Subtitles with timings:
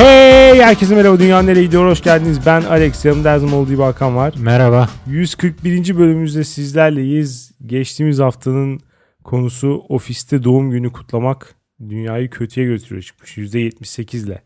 [0.00, 2.46] Hey herkese merhaba Dünya Nereye Gidiyor hoş geldiniz.
[2.46, 4.34] Ben Alex yanımda her zaman olduğu gibi Hakan var.
[4.38, 4.88] Merhaba.
[5.06, 5.98] 141.
[5.98, 7.52] bölümümüzde sizlerleyiz.
[7.66, 8.80] Geçtiğimiz haftanın
[9.24, 11.54] konusu ofiste doğum günü kutlamak
[11.88, 14.42] dünyayı kötüye götürüyor çıkmış %78 ile.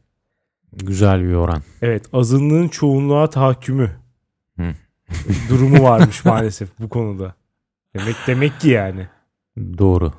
[0.73, 1.63] Güzel bir oran.
[1.83, 3.91] Evet azınlığın çoğunluğa tahakkümü
[4.59, 4.75] Hı.
[5.49, 7.35] durumu varmış maalesef bu konuda.
[7.97, 9.09] Demek demek ki yani.
[9.59, 10.13] Doğru.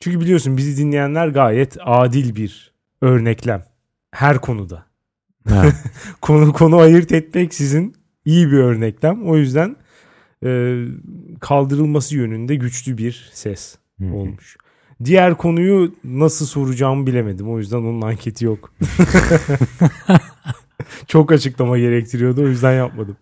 [0.00, 3.69] Çünkü biliyorsun bizi dinleyenler gayet adil bir örneklem.
[4.10, 4.86] Her konuda.
[6.20, 9.28] Konu konu ayırt etmek sizin iyi bir örneklem.
[9.28, 9.76] O yüzden
[10.44, 10.78] e,
[11.40, 13.76] kaldırılması yönünde güçlü bir ses
[14.12, 14.56] olmuş.
[15.04, 17.50] Diğer konuyu nasıl soracağımı bilemedim.
[17.50, 18.72] O yüzden onun anketi yok.
[21.06, 22.42] Çok açıklama gerektiriyordu.
[22.42, 23.16] O yüzden yapmadım.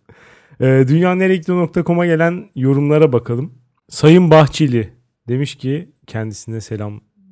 [0.61, 3.52] E, dünyaneregidiyor.com'a gelen yorumlara bakalım.
[3.89, 4.92] Sayın Bahçeli
[5.28, 6.61] demiş ki kendisine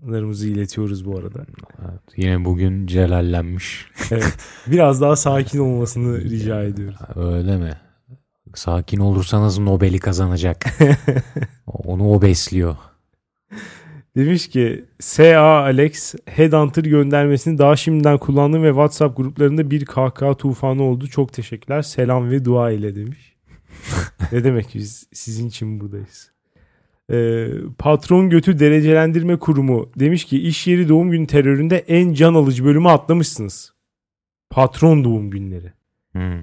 [0.06, 1.46] selamlarımızı iletiyoruz bu arada.
[1.80, 3.86] evet, yine bugün celallenmiş.
[4.10, 4.36] Evet.
[4.66, 6.98] Biraz daha sakin olmasını rica ediyoruz.
[7.16, 7.72] Öyle mi?
[8.54, 10.64] Sakin olursanız Nobel'i kazanacak.
[11.66, 12.76] Onu o besliyor.
[14.16, 20.82] Demiş ki SA Alex Headhunter göndermesini daha şimdiden kullandım ve WhatsApp gruplarında bir kahkaha tufanı
[20.82, 21.06] oldu.
[21.06, 21.82] Çok teşekkürler.
[21.82, 23.36] Selam ve dua ile demiş.
[24.32, 26.35] ne demek biz sizin için buradayız.
[27.12, 32.64] Ee, patron götü derecelendirme kurumu demiş ki iş yeri doğum günü teröründe en can alıcı
[32.64, 33.72] bölümü atlamışsınız.
[34.50, 35.72] Patron doğum günleri.
[36.12, 36.42] Hmm.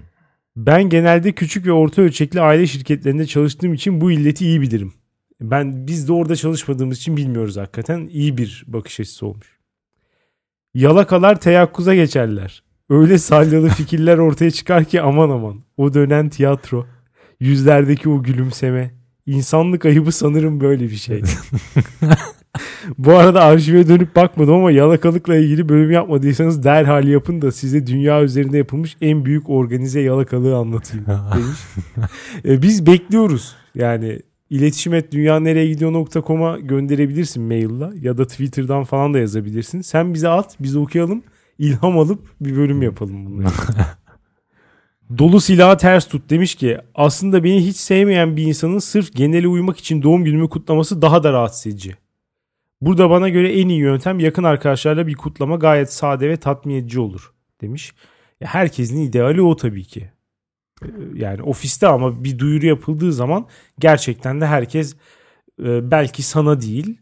[0.55, 4.93] Ben genelde küçük ve orta ölçekli aile şirketlerinde çalıştığım için bu illeti iyi bilirim.
[5.41, 8.07] Ben biz de orada çalışmadığımız için bilmiyoruz hakikaten.
[8.07, 9.59] İyi bir bakış açısı olmuş.
[10.73, 12.63] Yalakalar teyakkuza geçerler.
[12.89, 15.63] Öyle salyalı fikirler ortaya çıkar ki aman aman.
[15.77, 16.87] O dönen tiyatro.
[17.39, 19.02] Yüzlerdeki o gülümseme.
[19.25, 21.21] İnsanlık ayıbı sanırım böyle bir şey.
[22.97, 28.23] Bu arada arşive dönüp bakmadım ama yalakalıkla ilgili bölüm yapmadıysanız derhal yapın da size dünya
[28.23, 31.05] üzerinde yapılmış en büyük organize yalakalığı anlatayım
[31.35, 31.59] demiş.
[32.45, 33.55] E, biz bekliyoruz.
[33.75, 39.81] Yani iletişim et dünyanereyegidiyor.com'a gönderebilirsin mailla ya da Twitter'dan falan da yazabilirsin.
[39.81, 41.23] Sen bize at biz okuyalım
[41.59, 43.47] ilham alıp bir bölüm yapalım bunları.
[45.17, 49.77] Dolu silahı ters tut demiş ki aslında beni hiç sevmeyen bir insanın sırf genele uymak
[49.77, 51.95] için doğum günümü kutlaması daha da rahatsız edici.
[52.81, 56.99] Burada bana göre en iyi yöntem yakın arkadaşlarla bir kutlama gayet sade ve tatmin edici
[56.99, 57.93] olur demiş.
[58.41, 60.11] Ya herkesin ideali o tabii ki.
[60.83, 63.47] Ee, Yani ofiste ama bir duyuru yapıldığı zaman
[63.79, 64.95] gerçekten de herkes
[65.63, 66.97] e, belki sana değil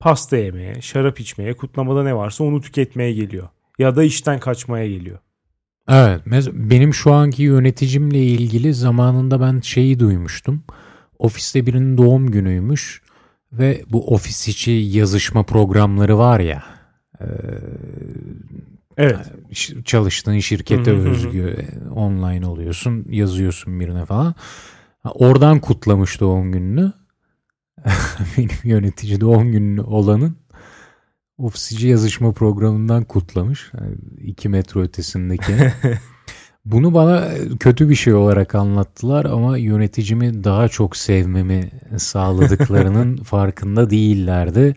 [0.00, 3.48] pasta yemeye, şarap içmeye, kutlamada ne varsa onu tüketmeye geliyor.
[3.78, 5.18] Ya da işten kaçmaya geliyor.
[5.88, 6.20] Evet.
[6.52, 10.62] Benim şu anki yöneticimle ilgili zamanında ben şeyi duymuştum.
[11.18, 13.02] Ofiste birinin doğum günüymüş
[13.52, 16.64] ve bu ofis içi yazışma programları var ya.
[17.20, 17.26] e,
[18.96, 19.32] Evet.
[19.84, 24.34] çalıştığın şirkete Hı hı hı özgü e, online oluyorsun yazıyorsun birine falan.
[25.04, 26.92] Oradan kutlamış doğum gününü.
[28.38, 30.36] Benim yönetici doğum günü olanın
[31.42, 33.70] ofisici yazışma programından kutlamış.
[33.80, 35.52] Yani iki metro ötesindeki.
[36.64, 37.28] Bunu bana
[37.60, 44.76] kötü bir şey olarak anlattılar ama yöneticimi daha çok sevmemi sağladıklarının farkında değillerdi.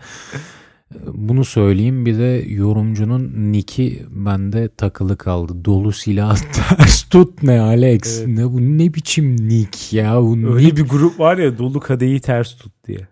[1.14, 5.66] Bunu söyleyeyim bir de yorumcunun niki bende takılı kaldı.
[5.66, 8.20] Dolu silah ters tut ne Alex?
[8.20, 8.28] Evet.
[8.28, 10.22] Ne bu ne biçim nick ya?
[10.22, 13.08] Bu Öyle bir grup var ya dolu kadehi ters tut diye.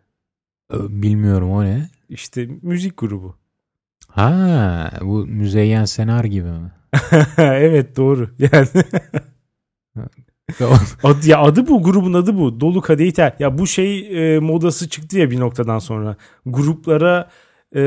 [0.73, 1.89] Bilmiyorum o ne?
[2.09, 3.35] İşte müzik grubu.
[4.15, 6.71] Ha bu Müzeyyen Senar gibi mi?
[7.37, 8.29] evet doğru.
[8.39, 8.67] Yani
[11.03, 12.59] adı, ya adı bu grubun adı bu.
[12.59, 13.35] Dolu kadehi ter.
[13.39, 16.15] Ya bu şey e, modası çıktı ya bir noktadan sonra.
[16.45, 17.29] Gruplara
[17.75, 17.81] e,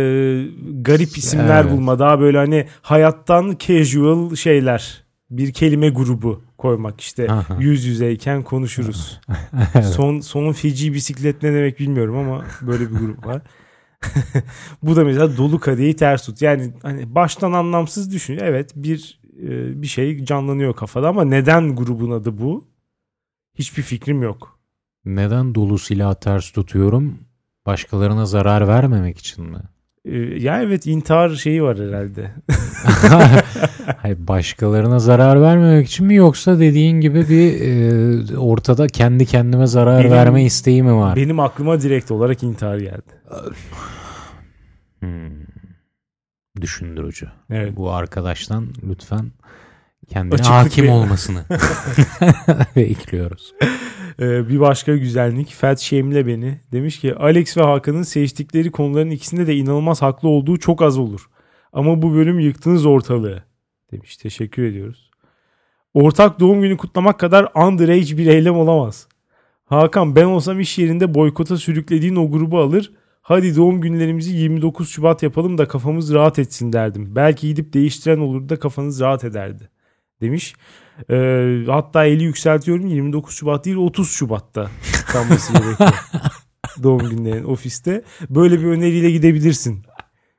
[0.80, 1.72] garip isimler Evet.
[1.72, 1.98] bulma.
[1.98, 5.04] Daha böyle hani hayattan casual şeyler.
[5.30, 7.30] Bir kelime grubu koymak işte.
[7.30, 7.56] Aha.
[7.60, 9.20] Yüz yüzeyken konuşuruz.
[9.82, 13.42] Son sonun feci bisiklet ne demek bilmiyorum ama böyle bir grup var.
[14.82, 16.42] Bu da mesela dolu kadehi ters tut.
[16.42, 18.38] Yani hani baştan anlamsız düşün.
[18.42, 22.68] Evet bir e, bir şey canlanıyor kafada ama neden grubun adı bu?
[23.54, 24.58] Hiçbir fikrim yok.
[25.04, 27.18] Neden dolu silah ters tutuyorum?
[27.66, 29.58] Başkalarına zarar vermemek için mi?
[30.04, 32.30] E, ya evet intihar şeyi var herhalde.
[33.96, 40.00] Hayır, başkalarına zarar vermemek için mi yoksa dediğin gibi bir e, ortada kendi kendime zarar
[40.00, 41.16] Benim- verme isteği mi var?
[41.16, 43.12] Benim aklıma direkt olarak intihar geldi.
[45.06, 45.46] Hmm.
[46.60, 47.28] Düşündürücü.
[47.50, 47.76] Evet.
[47.76, 49.32] Bu arkadaştan lütfen
[50.08, 51.44] kendine Açıklık hakim bir- olmasını
[52.76, 53.54] bekliyoruz.
[54.20, 59.46] Ee, bir başka güzellik Fat Shame'le beni demiş ki Alex ve Hakan'ın seçtikleri konuların ikisinde
[59.46, 61.28] de inanılmaz haklı olduğu çok az olur.
[61.72, 63.42] Ama bu bölüm yıktınız ortalığı.
[63.92, 64.16] demiş.
[64.16, 65.10] Teşekkür ediyoruz.
[65.94, 69.08] Ortak doğum günü kutlamak kadar underage bir eylem olamaz.
[69.64, 72.92] Hakan ben olsam iş yerinde boykota sürüklediğin o grubu alır.
[73.28, 77.16] Hadi doğum günlerimizi 29 Şubat yapalım da kafamız rahat etsin derdim.
[77.16, 79.70] Belki gidip değiştiren olur da kafanız rahat ederdi.
[80.20, 80.54] Demiş.
[81.10, 84.70] Ee, hatta eli yükseltiyorum 29 Şubat değil 30 Şubat'ta
[85.06, 85.90] kalması gerekiyor.
[86.82, 88.02] doğum günlerin ofiste.
[88.30, 89.82] Böyle bir öneriyle gidebilirsin.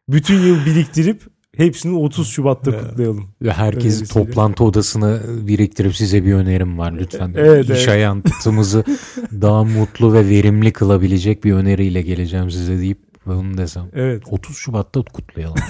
[0.10, 1.22] Bütün yıl biriktirip
[1.58, 3.30] hepsini 30 Şubat'ta kutlayalım.
[3.42, 4.26] Ve herkesi Önerisiyle.
[4.26, 7.34] toplantı odasına biriktirip size bir önerim var lütfen.
[7.38, 7.88] Evet, İş evet.
[7.88, 8.84] hayatımızı
[9.42, 13.86] daha mutlu ve verimli kılabilecek bir öneriyle geleceğim size deyip bunu desem.
[13.94, 14.24] Evet.
[14.30, 15.58] 30 Şubat'ta kutlayalım.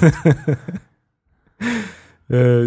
[2.32, 2.64] Ee,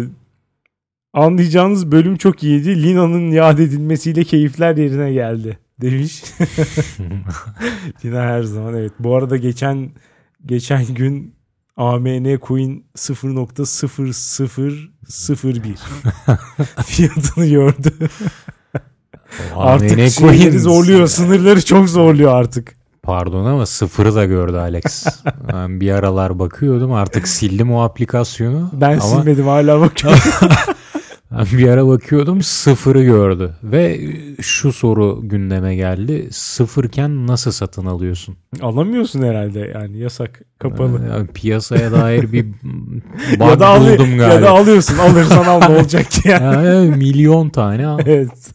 [1.13, 2.83] anlayacağınız bölüm çok iyiydi.
[2.83, 6.23] Lina'nın yad edilmesiyle keyifler yerine geldi demiş.
[8.05, 8.91] Lina her zaman evet.
[8.99, 9.89] Bu arada geçen
[10.45, 11.35] geçen gün
[11.81, 14.89] AMN Coin 0.0001
[16.85, 17.93] fiyatını gördü.
[19.55, 21.07] artık AMN şeyleri zorluyor.
[21.07, 22.75] Sınırları çok zorluyor artık.
[23.03, 25.05] Pardon ama sıfırı da gördü Alex.
[25.53, 28.69] Ben bir aralar bakıyordum artık sildim o aplikasyonu.
[28.73, 30.19] Ben ama silmedim hala bakıyorum.
[31.57, 33.51] bir ara bakıyordum sıfırı gördü.
[33.63, 33.99] Ve
[34.41, 36.27] şu soru gündeme geldi.
[36.31, 38.35] Sıfırken nasıl satın alıyorsun?
[38.61, 41.01] Alamıyorsun herhalde yani yasak kapalı.
[41.09, 42.45] Yani piyasaya dair bir
[43.39, 44.23] bug ya da, buldum galiba.
[44.33, 46.65] ya da alıyorsun alırsan al ne olacak ki yani.
[46.67, 47.99] Ya, milyon tane al.
[48.05, 48.51] evet.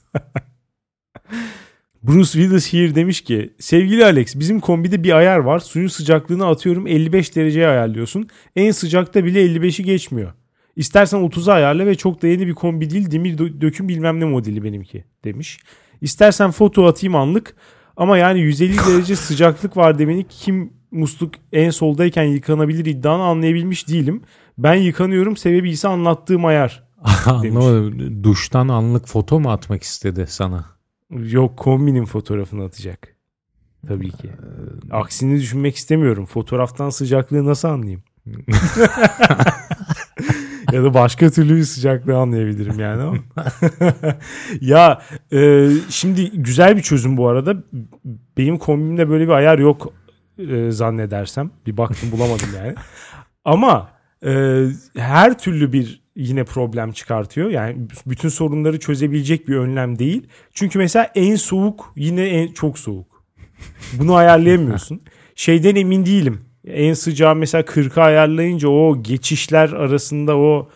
[2.03, 6.87] Bruce Willis here demiş ki sevgili Alex bizim kombide bir ayar var suyun sıcaklığını atıyorum
[6.87, 10.33] 55 dereceye ayarlıyorsun en sıcakta bile 55'i geçmiyor.
[10.77, 14.25] İstersen 30'a ayarla ve çok da yeni bir kombi değil demir dö- döküm bilmem ne
[14.25, 15.59] modeli benimki demiş.
[16.01, 17.57] İstersen foto atayım anlık
[17.97, 24.23] ama yani 150 derece sıcaklık var demeni kim musluk en soldayken yıkanabilir iddianı anlayabilmiş değilim.
[24.59, 26.85] Ben yıkanıyorum sebebi ise anlattığım ayar.
[27.27, 28.25] Anlamadım.
[28.25, 30.65] Duştan anlık foto mu atmak istedi sana?
[31.11, 33.17] Yok kombinin fotoğrafını atacak.
[33.89, 34.31] Tabii ki.
[34.91, 36.27] Aksini düşünmek istemiyorum.
[36.27, 38.03] Fotoğraftan sıcaklığı nasıl anlayayım?
[40.77, 43.19] ya da başka türlü bir sıcaklığı anlayabilirim yani ama.
[44.61, 45.03] ya
[45.33, 47.57] e, şimdi güzel bir çözüm bu arada.
[48.39, 49.93] Benim kombimde böyle bir ayar yok
[50.39, 51.51] e, zannedersem.
[51.67, 52.75] Bir baktım bulamadım yani.
[53.45, 53.91] Ama
[54.27, 54.63] e,
[54.97, 57.51] her türlü bir yine problem çıkartıyor.
[57.51, 57.77] Yani
[58.07, 60.27] bütün sorunları çözebilecek bir önlem değil.
[60.55, 63.25] Çünkü mesela en soğuk yine en çok soğuk.
[63.93, 65.03] Bunu ayarlayamıyorsun.
[65.35, 66.46] Şeyden emin değilim.
[66.67, 70.69] En sıcağı mesela 40'a ayarlayınca o geçişler arasında o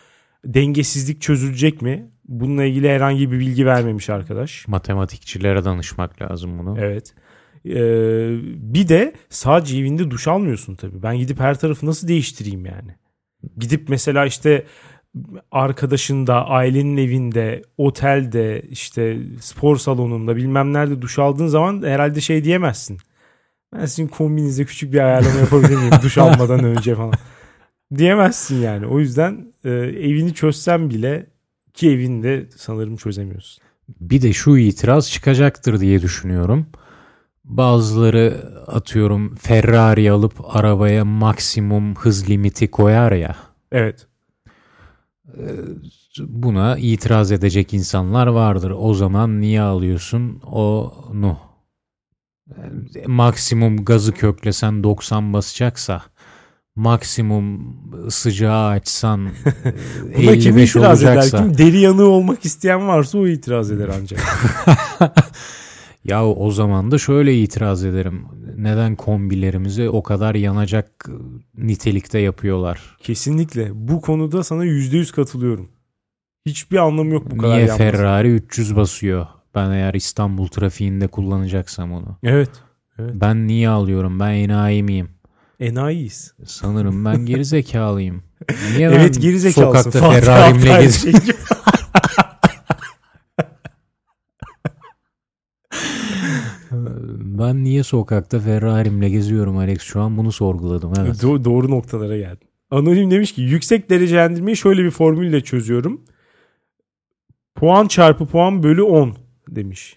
[0.44, 2.10] dengesizlik çözülecek mi?
[2.28, 4.68] Bununla ilgili herhangi bir bilgi vermemiş arkadaş.
[4.68, 6.76] Matematikçilere danışmak lazım bunu.
[6.80, 7.14] Evet.
[7.66, 7.70] Ee,
[8.56, 11.02] bir de sadece evinde duş almıyorsun tabii.
[11.02, 12.94] Ben gidip her tarafı nasıl değiştireyim yani?
[13.58, 14.66] Gidip mesela işte
[15.50, 22.98] arkadaşında, ailenin evinde, otelde, işte spor salonunda bilmem nerede duş aldığın zaman herhalde şey diyemezsin.
[23.72, 27.14] Ben sizin kombinize küçük bir ayarlama yapabilir miyim duş almadan önce falan.
[27.96, 28.86] Diyemezsin yani.
[28.86, 31.26] O yüzden e, evini çözsen bile
[31.74, 33.62] ki evinde sanırım çözemiyorsun.
[34.00, 36.66] Bir de şu itiraz çıkacaktır diye düşünüyorum.
[37.44, 43.36] Bazıları atıyorum Ferrari alıp arabaya maksimum hız limiti koyar ya.
[43.72, 44.06] Evet.
[46.18, 48.72] Buna itiraz edecek insanlar vardır.
[48.78, 51.49] O zaman niye alıyorsun onu?
[53.06, 56.02] Maksimum gazı köklesen 90 basacaksa
[56.76, 57.76] maksimum
[58.10, 59.26] sıcağı açsan
[60.14, 61.12] e, Buna kim 55 itiraz eder?
[61.16, 61.38] olacaksa.
[61.38, 64.20] Kim deri yanığı olmak isteyen varsa o itiraz eder ancak.
[66.04, 68.24] Ya o zaman da şöyle itiraz ederim.
[68.56, 71.08] Neden kombilerimizi o kadar yanacak
[71.56, 72.96] nitelikte yapıyorlar?
[73.02, 73.70] Kesinlikle.
[73.74, 75.68] Bu konuda sana %100 katılıyorum.
[76.46, 77.78] Hiçbir anlamı yok bu kadar Niye yanması.
[77.78, 79.26] Ferrari 300 basıyor?
[79.54, 82.18] Ben eğer İstanbul trafiğinde kullanacaksam onu.
[82.22, 82.50] Evet.
[82.98, 84.20] Ben niye alıyorum?
[84.20, 85.10] Ben enayi miyim?
[85.60, 86.34] Enayiyiz.
[86.46, 88.22] Sanırım ben geri zekalıyım.
[88.76, 89.90] Niye evet ben geri zekalısın.
[89.90, 91.32] sokakta Ferrari'mle Altaylı gez- gibi.
[97.38, 99.80] Ben niye sokakta Ferrari'mle geziyorum Alex?
[99.82, 100.92] Şu an bunu sorguladım.
[101.00, 101.14] Evet.
[101.22, 102.48] Do- doğru noktalara geldin.
[102.70, 106.00] Anonim demiş ki yüksek derecelendirmeyi şöyle bir formülle çözüyorum.
[107.54, 109.14] Puan çarpı puan bölü 10
[109.56, 109.96] demiş.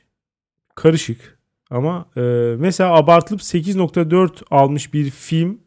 [0.75, 1.39] Karışık.
[1.69, 2.21] Ama e,
[2.59, 5.59] mesela abartılıp 8.4 almış bir film,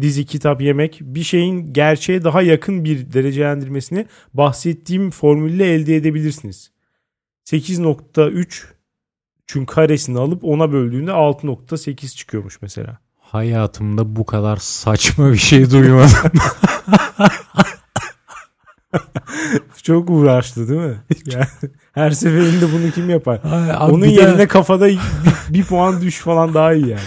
[0.00, 6.70] dizi, kitap, yemek bir şeyin gerçeğe daha yakın bir derecelendirmesini bahsettiğim formülle elde edebilirsiniz.
[7.46, 8.64] 8.3
[9.46, 12.98] çünkü karesini alıp ona böldüğünde 6.8 çıkıyormuş mesela.
[13.18, 16.32] Hayatımda bu kadar saçma bir şey duymadım.
[19.82, 20.96] Çok uğraştı değil mi?
[21.26, 21.44] Yani
[21.92, 23.40] her seferinde bunu kim yapar?
[23.44, 24.98] Ay, Onun yerine kafada bir,
[25.48, 27.00] bir puan düş falan daha iyi yani.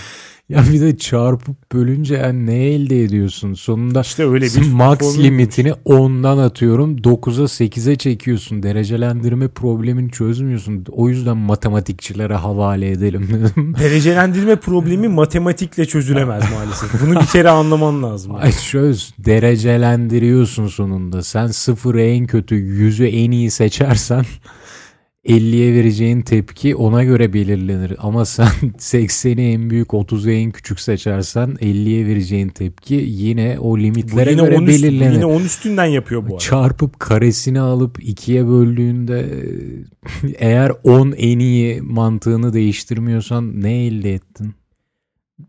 [0.52, 3.54] Ya bir de çarpıp bölünce yani ne elde ediyorsun?
[3.54, 8.64] Sonunda İşte öyle bir max limitini 10'dan atıyorum 9'a 8'e çekiyorsun.
[8.64, 10.86] Derecelendirme problemini çözmüyorsun.
[10.92, 13.76] O yüzden matematikçilere havale edelim dedim.
[13.80, 17.02] Derecelendirme problemi matematikle çözülemez maalesef.
[17.06, 18.36] Bunu bir kere anlaman lazım.
[18.36, 19.14] Ay çöz.
[19.20, 21.24] Derecelendiriyorsun sonunda.
[21.24, 24.26] Sen sıfırı en kötü, yüzü en iyi seçersen
[25.26, 27.96] 50'ye vereceğin tepki ona göre belirlenir.
[28.00, 28.48] Ama sen
[28.78, 34.58] 80'i en büyük, 30'u en küçük seçersen 50'ye vereceğin tepki yine o limitlere yine göre
[34.58, 35.14] 10 üstü, bu belirlenir.
[35.14, 36.38] yine 10 üstünden yapıyor bu arada.
[36.38, 44.54] Çarpıp karesini alıp ikiye böldüğünde e, eğer 10 en iyi mantığını değiştirmiyorsan ne elde ettin?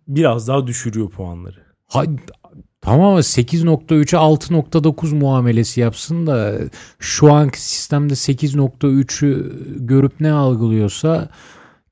[0.08, 1.62] Biraz daha düşürüyor puanları.
[1.86, 2.04] Ha,
[2.82, 6.58] tamam ama 8.3'e 6.9 muamelesi yapsın da
[6.98, 9.52] şu anki sistemde 8.3'ü
[9.86, 11.28] görüp ne algılıyorsa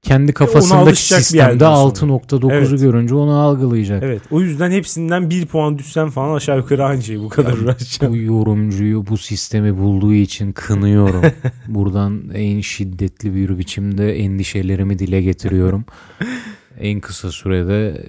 [0.03, 2.13] kendi kafasındaki sistemde yerden sonra.
[2.13, 2.81] 6.9'u Evet.
[2.81, 4.03] görünce onu algılayacak.
[4.03, 4.23] Evet.
[4.31, 7.21] O yüzden hepsinden bir puan düşsen falan aşağı yukarı aynı şey.
[7.21, 8.13] Bu kadar uğraşacağım.
[8.13, 11.23] Bu yorumcuyu bu sistemi bulduğu için kınıyorum.
[11.69, 15.85] Buradan en şiddetli bir biçimde endişelerimi dile getiriyorum.
[16.81, 18.07] en kısa sürede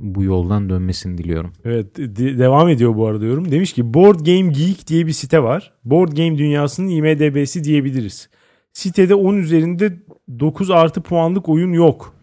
[0.00, 1.52] bu yoldan dönmesini diliyorum.
[1.64, 3.50] Evet de- devam ediyor bu arada yorum.
[3.50, 5.72] Demiş ki Board Game Geek diye bir site var.
[5.84, 8.28] Board Game dünyasının IMDB'si diyebiliriz.
[8.72, 9.98] Sitede 10 üzerinde
[10.40, 12.14] 9 artı puanlık oyun yok.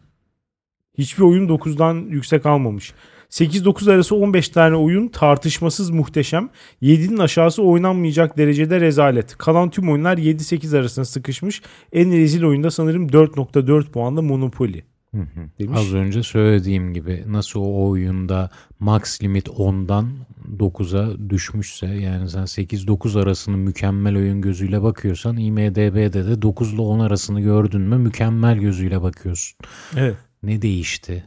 [0.98, 2.93] Hiçbir oyun 9'dan yüksek almamış.
[3.29, 6.50] 8-9 arası 15 tane oyun tartışmasız muhteşem.
[6.81, 9.38] 7'nin aşağısı oynanmayacak derecede rezalet.
[9.38, 11.62] Kalan tüm oyunlar 7-8 arasında sıkışmış.
[11.93, 14.81] En rezil oyunda sanırım 4.4 puanla Monopoly.
[15.14, 15.80] Demiş.
[15.80, 18.50] Az önce söylediğim gibi nasıl o oyunda
[18.80, 20.12] max limit 10'dan
[20.58, 27.00] 9'a düşmüşse yani sen 8-9 arasını mükemmel oyun gözüyle bakıyorsan IMDB'de de 9 ile 10
[27.00, 29.58] arasını gördün mü mükemmel gözüyle bakıyorsun.
[29.98, 30.16] Evet.
[30.44, 31.26] Ne değişti?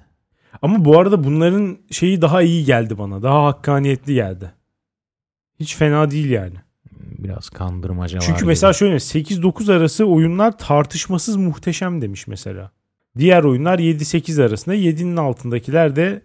[0.63, 3.23] Ama bu arada bunların şeyi daha iyi geldi bana.
[3.23, 4.53] Daha hakkaniyetli geldi.
[5.61, 6.57] Hiç fena değil yani.
[7.19, 8.25] Biraz kandırmaca var.
[8.27, 8.49] Çünkü gibi.
[8.49, 12.71] mesela şöyle 8-9 arası oyunlar tartışmasız muhteşem demiş mesela.
[13.19, 16.23] Diğer oyunlar 7-8 arasında 7'nin altındakiler de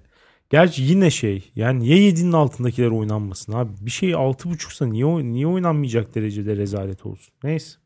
[0.50, 6.15] gerçi yine şey yani niye 7'nin altındakiler oynanmasın abi bir şey 6.5'sa niye niye oynanmayacak
[6.15, 7.77] derecede rezalet olsun neyse.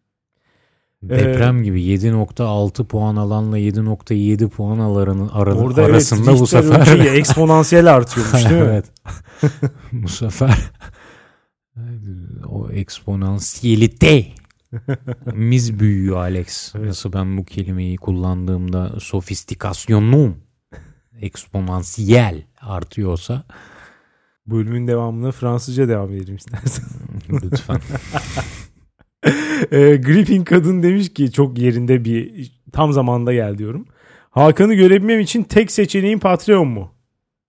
[1.04, 7.10] Deprem gibi 7.6 puan alanla 7.7 puan alanın ara- Orada arasında evet, bu sefer ölçeği
[7.10, 8.68] eksponansiyel artıyormuş değil mi?
[8.70, 8.86] evet.
[9.92, 10.58] bu sefer
[12.50, 14.26] o eksponansiyelite
[15.34, 16.76] miz büyüyor Alex.
[16.76, 16.88] Evet.
[16.88, 20.38] Nasıl ben bu kelimeyi kullandığımda sofistikasyonum
[21.22, 23.44] eksponansiyel artıyorsa
[24.52, 26.86] Bölümün devamına Fransızca devam edelim istersen.
[27.44, 27.80] lütfen.
[29.72, 33.86] e, Griffin kadın demiş ki çok yerinde bir tam zamanda gel diyorum.
[34.30, 36.92] Hakan'ı görebilmem için tek seçeneğin Patreon mu?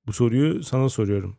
[0.07, 1.37] Bu soruyu sana soruyorum.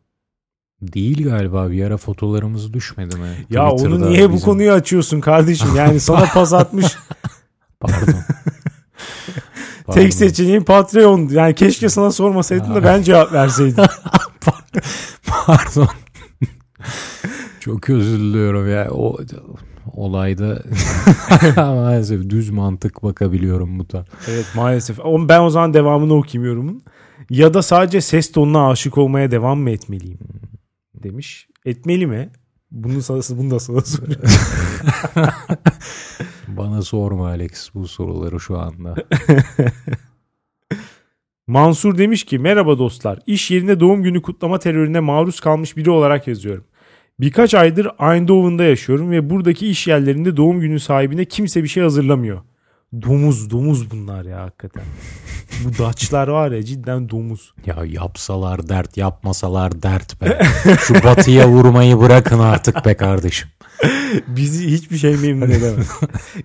[0.82, 3.28] Değil galiba bir ara fotolarımız düşmedi mi?
[3.50, 5.68] Ya onu Twitter'da niye bu bizim- konuyu açıyorsun kardeşim?
[5.76, 6.86] Yani sana pas atmış
[7.80, 7.98] Pardon.
[9.86, 10.02] Pardon.
[10.02, 11.28] tek seçeneğin Patreon.
[11.32, 13.84] Yani keşke sana sormasaydım da ben cevap verseydim.
[15.28, 15.88] Pardon.
[17.60, 18.88] Çok özür diliyorum ya.
[18.92, 19.18] O
[19.94, 20.64] olayda
[21.58, 24.06] maalesef düz mantık bakabiliyorum bu tarz.
[24.28, 24.98] evet maalesef.
[25.06, 26.84] Ben o zaman devamını okuyayım yorumun.
[27.30, 30.20] Ya da sadece ses tonuna aşık olmaya devam mı etmeliyim?
[31.04, 31.48] Demiş.
[31.66, 32.30] Etmeli mi?
[32.72, 34.30] Bunu, sana, bunu da sana soruyorum.
[36.48, 38.96] Bana sorma Alex bu soruları şu anda.
[41.48, 43.20] Mansur demiş ki merhaba dostlar.
[43.28, 46.64] İş yerinde doğum günü kutlama terörüne maruz kalmış biri olarak yazıyorum.
[47.20, 52.42] Birkaç aydır Eindhoven'da yaşıyorum ve buradaki iş yerlerinde doğum günü sahibine kimse bir şey hazırlamıyor.
[52.94, 54.84] Domuz, domuz bunlar ya hakikaten.
[55.66, 57.54] Bu Daçlar var ya cidden domuz.
[57.66, 60.40] Ya yapsalar dert yapmasalar dert be.
[60.80, 63.50] Şu batıya vurmayı bırakın artık be kardeşim.
[64.28, 65.92] Bizi hiçbir şey memnun edemez.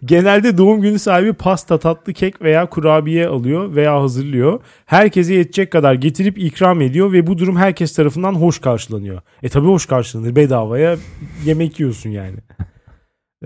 [0.05, 4.61] Genelde doğum günü sahibi pasta, tatlı kek veya kurabiye alıyor veya hazırlıyor.
[4.87, 9.21] Herkese yetecek kadar getirip ikram ediyor ve bu durum herkes tarafından hoş karşılanıyor.
[9.43, 10.37] E tabi hoş karşılanır.
[10.37, 10.97] Bedavaya
[11.45, 12.39] yemek yiyorsun yani.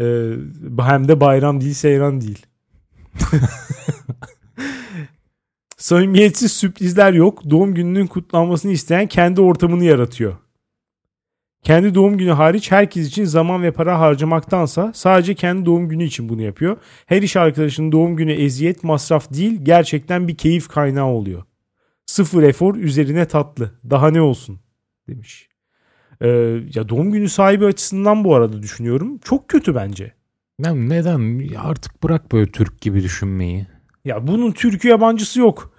[0.01, 0.33] Ee,
[0.81, 2.47] hem de bayram değil, seyran değil.
[5.77, 7.51] Samimiyetsiz sürprizler yok.
[7.51, 10.37] Doğum gününün kutlanmasını isteyen kendi ortamını yaratıyor.
[11.63, 16.29] Kendi doğum günü hariç herkes için zaman ve para harcamaktansa sadece kendi doğum günü için
[16.29, 16.77] bunu yapıyor.
[17.07, 21.43] Her iş arkadaşının doğum günü eziyet, masraf değil gerçekten bir keyif kaynağı oluyor.
[22.07, 23.71] Sıfır efor üzerine tatlı.
[23.91, 24.61] Daha ne olsun
[25.09, 25.49] demiş.
[26.21, 26.29] Ee,
[26.75, 29.19] ya doğum günü sahibi açısından bu arada düşünüyorum.
[29.19, 30.13] Çok kötü bence.
[30.65, 33.67] Ya neden artık bırak böyle Türk gibi düşünmeyi.
[34.05, 35.73] Ya bunun Türk'ü yabancısı yok.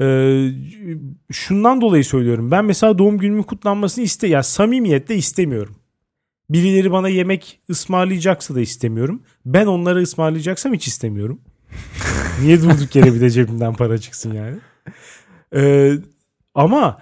[0.00, 0.48] Ee,
[1.32, 2.50] şundan dolayı söylüyorum.
[2.50, 5.76] Ben mesela doğum günümün kutlanmasını iste ya samimiyetle istemiyorum.
[6.50, 9.22] Birileri bana yemek ısmarlayacaksa da istemiyorum.
[9.46, 11.40] Ben onlara ısmarlayacaksam hiç istemiyorum.
[12.42, 14.56] Niye durduk yere bir de cebimden para çıksın yani.
[15.54, 15.92] Ee,
[16.54, 16.98] ama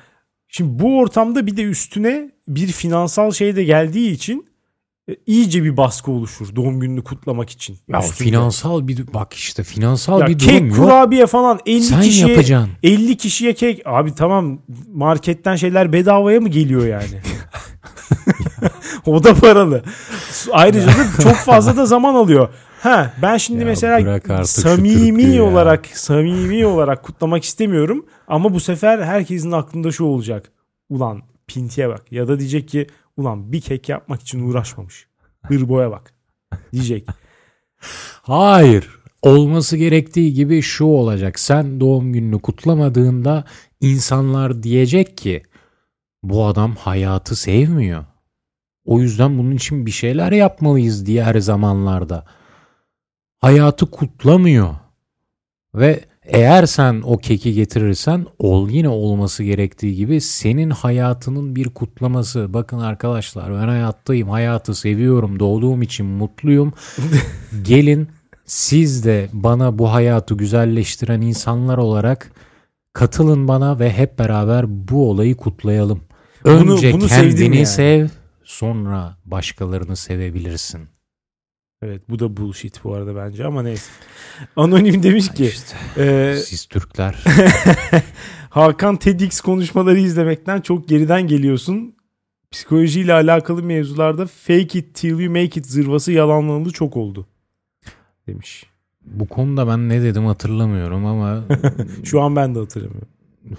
[0.48, 4.53] şimdi bu ortamda bir de üstüne bir finansal şey de geldiği için
[5.10, 7.76] e, iyice bir baskı oluşur doğum gününü kutlamak için.
[7.88, 8.30] Ya Üstünde.
[8.30, 10.76] finansal bir bak işte finansal Ya bir kek, durum yok.
[10.76, 12.70] kurabiye falan 50 Sen kişiye yapacaksın.
[12.82, 13.82] 50 kişiye kek.
[13.84, 14.58] Abi tamam
[14.94, 17.20] marketten şeyler bedavaya mı geliyor yani?
[19.06, 19.82] o da paralı.
[20.52, 22.48] Ayrıca da çok fazla da zaman alıyor.
[22.80, 25.44] Ha ben şimdi Ya mesela samimi Türklüğü ya.
[25.44, 30.52] olarak samimi olarak kutlamak istemiyorum ama bu sefer herkesin aklında şu olacak.
[30.88, 35.08] Ulan pintiye bak ya da diyecek ki ulan bir kek yapmak için uğraşmamış.
[35.42, 36.14] Hırboya bak
[36.72, 37.08] diyecek.
[38.22, 38.88] Hayır.
[39.22, 41.38] Olması gerektiği gibi şu olacak.
[41.38, 43.44] Sen doğum gününü kutlamadığında
[43.80, 45.42] insanlar diyecek ki
[46.22, 48.04] bu adam hayatı sevmiyor.
[48.84, 52.24] O yüzden bunun için bir şeyler yapmalıyız diğer zamanlarda.
[53.40, 54.74] Hayatı kutlamıyor.
[55.74, 62.54] Ve eğer sen o keki getirirsen ol yine olması gerektiği gibi senin hayatının bir kutlaması.
[62.54, 66.72] Bakın arkadaşlar ben hayattayım, hayatı seviyorum, doğduğum için mutluyum.
[67.62, 68.08] Gelin
[68.44, 72.30] siz de bana bu hayatı güzelleştiren insanlar olarak
[72.92, 76.00] katılın bana ve hep beraber bu olayı kutlayalım.
[76.44, 77.66] Bunu- Önce bunu sevdim kendini yani.
[77.66, 78.08] sev,
[78.44, 80.80] sonra başkalarını sevebilirsin.
[81.82, 83.90] Evet bu da bullshit bu arada bence ama neyse.
[84.56, 87.24] Anonim demiş ki İşte, e, siz Türkler
[88.50, 91.94] Hakan TEDx konuşmaları izlemekten çok geriden geliyorsun.
[92.50, 97.26] Psikolojiyle alakalı mevzularda fake it till you make it zırvası yalanlanalı çok oldu.
[98.26, 98.66] Demiş.
[99.06, 101.44] bu konuda ben ne dedim hatırlamıyorum ama
[102.04, 103.08] Şu an ben de hatırlamıyorum.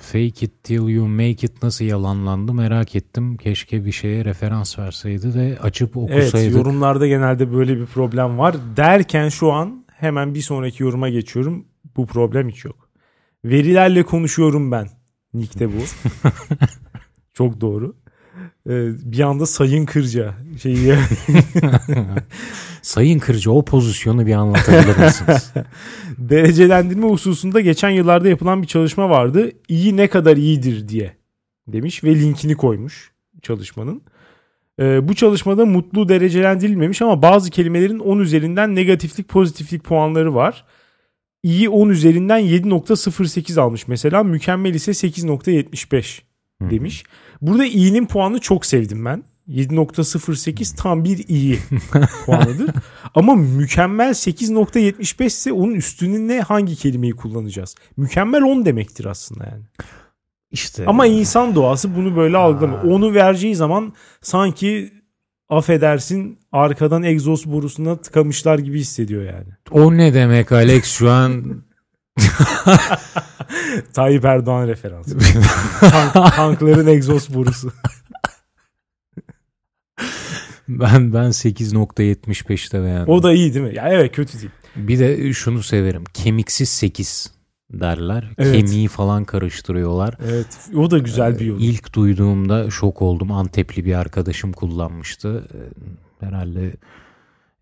[0.02, 3.38] fake it till you make it nasıl yalanlandı merak ettim.
[3.38, 6.56] Keşke bir şeye referans verseydi de açıp Evet okusaydık.
[6.56, 8.56] yorumlarda genelde böyle bir problem var.
[8.78, 11.66] Derken şu an hemen bir sonraki yoruma geçiyorum.
[11.98, 12.90] Bu problem hiç yok.
[13.46, 14.90] Verilerle konuşuyorum ben.
[15.34, 15.78] Nick'te bu.
[17.34, 17.96] Çok doğru.
[18.70, 20.96] Ee, bir anda Sayın Kırca şeyi
[22.82, 25.54] Sayın Kırcı o pozisyonu bir anlatabilir misiniz?
[26.18, 29.52] derecelendirme hususunda geçen yıllarda yapılan bir çalışma vardı.
[29.68, 31.18] İyi ne kadar iyidir diye
[31.68, 34.02] demiş ve linkini koymuş çalışmanın.
[34.80, 40.66] Ee, bu çalışmada mutlu derecelendirilmemiş ama bazı kelimelerin 10 üzerinden negatiflik pozitiflik puanları var.
[41.44, 44.24] İyi 10 üzerinden 7.08 almış mesela.
[44.24, 46.22] Mükemmel ise 8.75
[46.62, 47.04] demiş.
[47.42, 49.24] Burada iyinin puanını çok sevdim ben.
[49.48, 51.60] 7.08 tam bir iyi
[52.26, 52.70] puanıdır.
[53.16, 57.76] Ama mükemmel 8.75 ise onun üstünün ne hangi kelimeyi kullanacağız?
[57.98, 59.64] Mükemmel 10 demektir aslında yani.
[60.56, 62.84] İşte Ama insan doğası bunu böyle algılamıyor.
[62.84, 64.94] Onu vereceği zaman sanki
[65.50, 69.48] affedersin arkadan egzoz borusuna tıkamışlar gibi hissediyor yani.
[69.72, 71.62] o ne demek Alex şu an
[73.94, 75.18] Tayyip Erdoğan referansı.
[75.80, 77.74] Tank, tankların egzoz borusu.
[80.68, 83.14] ben ben 8.75'te beğendim.
[83.14, 83.76] O da iyi değil mi?
[83.76, 84.52] Ya evet kötü değil.
[84.76, 86.04] Bir de şunu severim.
[86.14, 87.35] Kemiksiz 8
[87.80, 88.32] derler.
[88.38, 88.56] Evet.
[88.66, 90.18] Kemiği falan karıştırıyorlar.
[90.26, 91.60] Evet o da güzel bir yol.
[91.60, 93.32] İlk duyduğumda şok oldum.
[93.32, 95.48] Antepli bir arkadaşım kullanmıştı.
[95.54, 96.74] Ee, Herhalde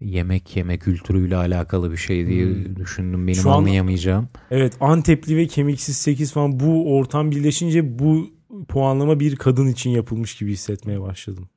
[0.02, 2.76] yemek yeme kültürüyle alakalı bir şey diye Hmm.
[2.76, 3.28] düşündüm.
[3.28, 4.30] Benim Şu an- anlayamayacağım.
[4.52, 8.28] Evet Antepli ve kemiksiz 8 falan bu ortam birleşince bu
[8.68, 11.50] puanlama bir kadın için yapılmış gibi hissetmeye başladım.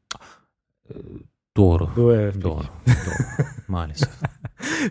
[1.57, 1.88] Doğru.
[1.97, 2.42] Doğru evet.
[2.42, 2.62] Doğru.
[2.87, 3.47] Doğru.
[3.69, 4.09] Maalesef.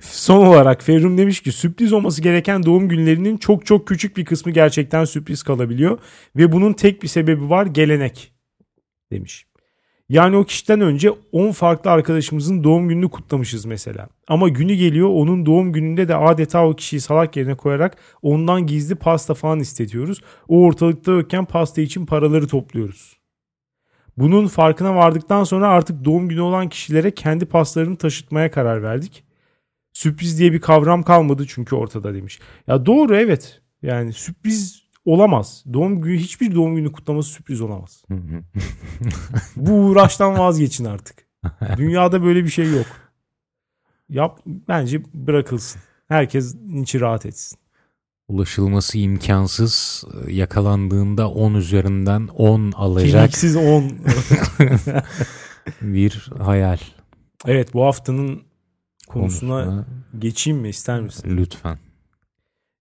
[0.01, 4.51] Son olarak Ferrum demiş ki sürpriz olması gereken doğum günlerinin çok çok küçük bir kısmı
[4.51, 5.99] gerçekten sürpriz kalabiliyor.
[6.35, 8.33] Ve bunun tek bir sebebi var gelenek
[9.11, 9.45] demiş.
[10.09, 14.09] Yani o kişiden önce 10 farklı arkadaşımızın doğum gününü kutlamışız mesela.
[14.27, 18.95] Ama günü geliyor onun doğum gününde de adeta o kişiyi salak yerine koyarak ondan gizli
[18.95, 20.21] pasta falan istetiyoruz.
[20.47, 23.17] O ortalıkta yokken pasta için paraları topluyoruz.
[24.17, 29.24] Bunun farkına vardıktan sonra artık doğum günü olan kişilere kendi pastalarını taşıtmaya karar verdik.
[29.95, 32.39] Sürpriz diye bir kavram kalmadı çünkü ortada demiş.
[32.67, 33.61] Ya doğru evet.
[33.81, 35.63] Yani sürpriz olamaz.
[35.73, 38.03] Doğum günü hiçbir doğum günü kutlaması sürpriz olamaz.
[39.55, 41.27] Bu uğraştan vazgeçin artık.
[41.77, 42.85] Dünyada böyle bir şey yok.
[44.09, 45.81] Yap bence bırakılsın.
[46.07, 47.59] Herkes içi rahat etsin.
[48.27, 53.91] ulaşılması imkansız yakalandığında 10 üzerinden 10 alacak Kemiksiz 10.
[55.81, 56.77] bir hayal.
[57.45, 58.41] evet bu haftanın
[59.19, 59.85] konusuna konusuna.
[60.19, 61.37] geçeyim mi ister misin?
[61.37, 61.79] Lütfen.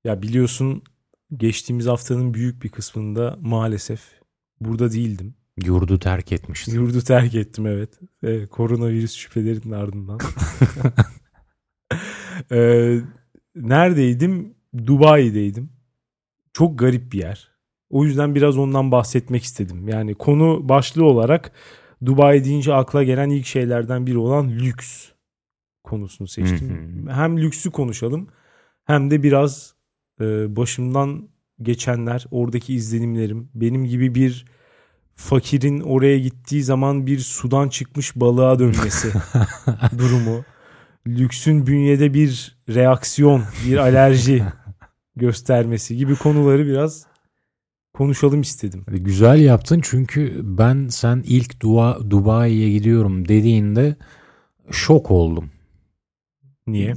[0.04, 0.82] Ya biliyorsun
[1.36, 4.00] geçtiğimiz haftanın büyük bir kısmında maalesef
[4.60, 5.34] burada değildim.
[5.64, 6.74] Yurdu terk etmiştim.
[6.74, 8.00] Yurdu terk ettim evet.
[8.22, 10.18] Ee, koronavirüs şüphelerinin ardından.
[12.52, 13.00] Ee,
[13.56, 14.54] neredeydim?
[14.86, 15.70] Dubai'deydim.
[16.52, 17.48] Çok garip bir yer.
[17.90, 19.88] O yüzden biraz ondan bahsetmek istedim.
[19.88, 21.52] Yani konu başlığı olarak
[22.04, 25.13] Dubai deyince akla gelen ilk şeylerden biri olan lüks
[25.84, 27.06] konusunu seçtim.
[27.10, 28.28] hem lüksü konuşalım
[28.84, 29.74] hem de biraz
[30.20, 31.28] e, başımdan
[31.62, 34.44] geçenler, oradaki izlenimlerim, benim gibi bir
[35.16, 39.08] fakirin oraya gittiği zaman bir sudan çıkmış balığa dönmesi
[39.98, 40.44] durumu.
[41.06, 44.44] Lüksün bünyede bir reaksiyon, bir alerji
[45.16, 47.06] göstermesi gibi konuları biraz
[47.94, 48.84] konuşalım istedim.
[48.88, 53.96] Güzel yaptın çünkü ben sen ilk Dua, Dubai'ye gidiyorum dediğinde
[54.70, 55.50] şok oldum.
[56.66, 56.94] Niye?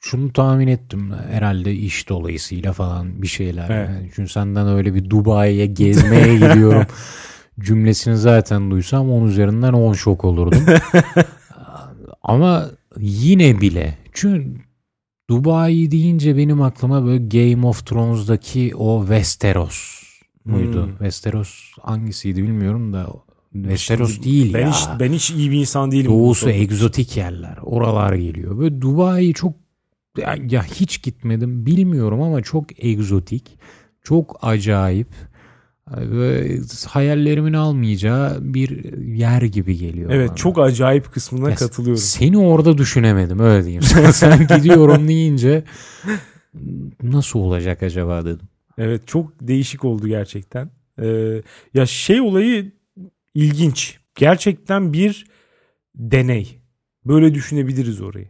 [0.00, 3.70] Şunu tahmin ettim herhalde iş dolayısıyla falan bir şeyler.
[3.70, 3.88] Evet.
[3.88, 6.86] Yani çünkü senden öyle bir Dubai'ye gezmeye gidiyorum
[7.60, 10.66] cümlesini zaten duysam 10 üzerinden 10 şok olurdum.
[12.22, 14.62] Ama yine bile çünkü
[15.30, 20.02] Dubai deyince benim aklıma böyle Game of Thrones'daki o Westeros
[20.44, 20.86] muydu?
[20.86, 20.92] Hmm.
[20.92, 23.06] Westeros hangisiydi bilmiyorum da
[23.52, 24.70] Westeros Şimdi değil ben ya.
[24.70, 26.10] Hiç, ben hiç iyi bir insan değilim.
[26.10, 27.58] Doğusu egzotik yerler.
[27.62, 28.58] Oralar geliyor.
[28.58, 29.54] Böyle Dubai çok
[30.18, 33.58] ya, ya hiç gitmedim bilmiyorum ama çok egzotik.
[34.02, 35.08] Çok acayip.
[35.96, 40.10] Ve hayallerimin almayacağı bir yer gibi geliyor.
[40.10, 40.36] Evet bana.
[40.36, 42.02] çok acayip kısmına Ya, katılıyorum.
[42.02, 43.82] Seni orada düşünemedim öyle diyeyim.
[43.82, 45.64] Sen, sen gidiyorum deyince
[47.02, 48.48] nasıl olacak acaba dedim.
[48.78, 50.70] Evet çok değişik oldu gerçekten.
[51.02, 51.42] Ee,
[51.74, 52.72] ya şey olayı
[53.34, 53.98] ilginç.
[54.14, 55.26] Gerçekten bir
[55.94, 56.58] deney.
[57.04, 58.28] Böyle düşünebiliriz orayı.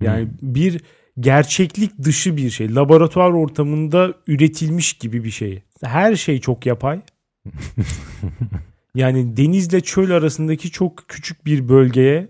[0.00, 0.80] Yani bir
[1.20, 2.74] gerçeklik dışı bir şey.
[2.74, 5.62] Laboratuvar ortamında üretilmiş gibi bir şey.
[5.82, 7.00] Her şey çok yapay.
[8.94, 12.28] yani denizle çöl arasındaki çok küçük bir bölgeye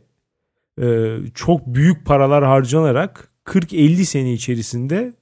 [0.83, 5.13] e, çok büyük paralar harcanarak 40-50 sene içerisinde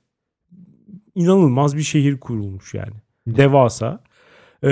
[1.14, 2.92] inanılmaz bir şehir kurulmuş yani.
[3.27, 4.01] Devasa.
[4.62, 4.68] Ee,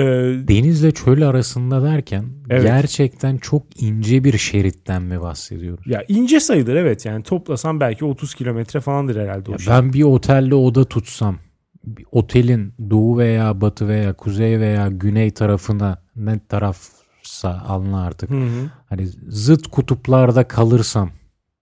[0.47, 2.63] Denizle çöl arasında derken Evet.
[2.63, 5.87] gerçekten çok ince bir şeritten mi bahsediyoruz?
[5.87, 9.73] ya ince sayılır evet yani toplasam belki 30 kilometre falandır herhalde o Ya şey.
[9.73, 11.37] ben bir otelde oda tutsam
[11.85, 18.29] bir otelin doğu veya batı veya kuzey veya güney tarafına ne tarafsa anla artık.
[18.29, 18.69] Hı hı.
[18.85, 21.09] Hani zıt kutuplarda kalırsam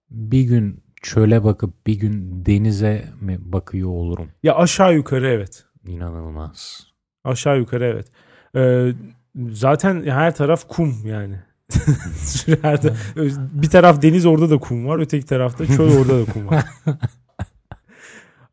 [0.10, 4.28] bir gün çöle bakıp bir gün denize mi bakıyor olurum?
[4.44, 5.64] Ya aşağı yukarı evet.
[5.88, 6.89] İnanılmaz.
[7.24, 8.08] Aşağı yukarı evet.
[8.56, 8.94] Ee,
[9.52, 11.36] zaten her taraf kum yani.
[13.54, 15.00] Bir taraf deniz orada da kum var.
[15.00, 16.66] Öteki tarafta çöl orada da kum var.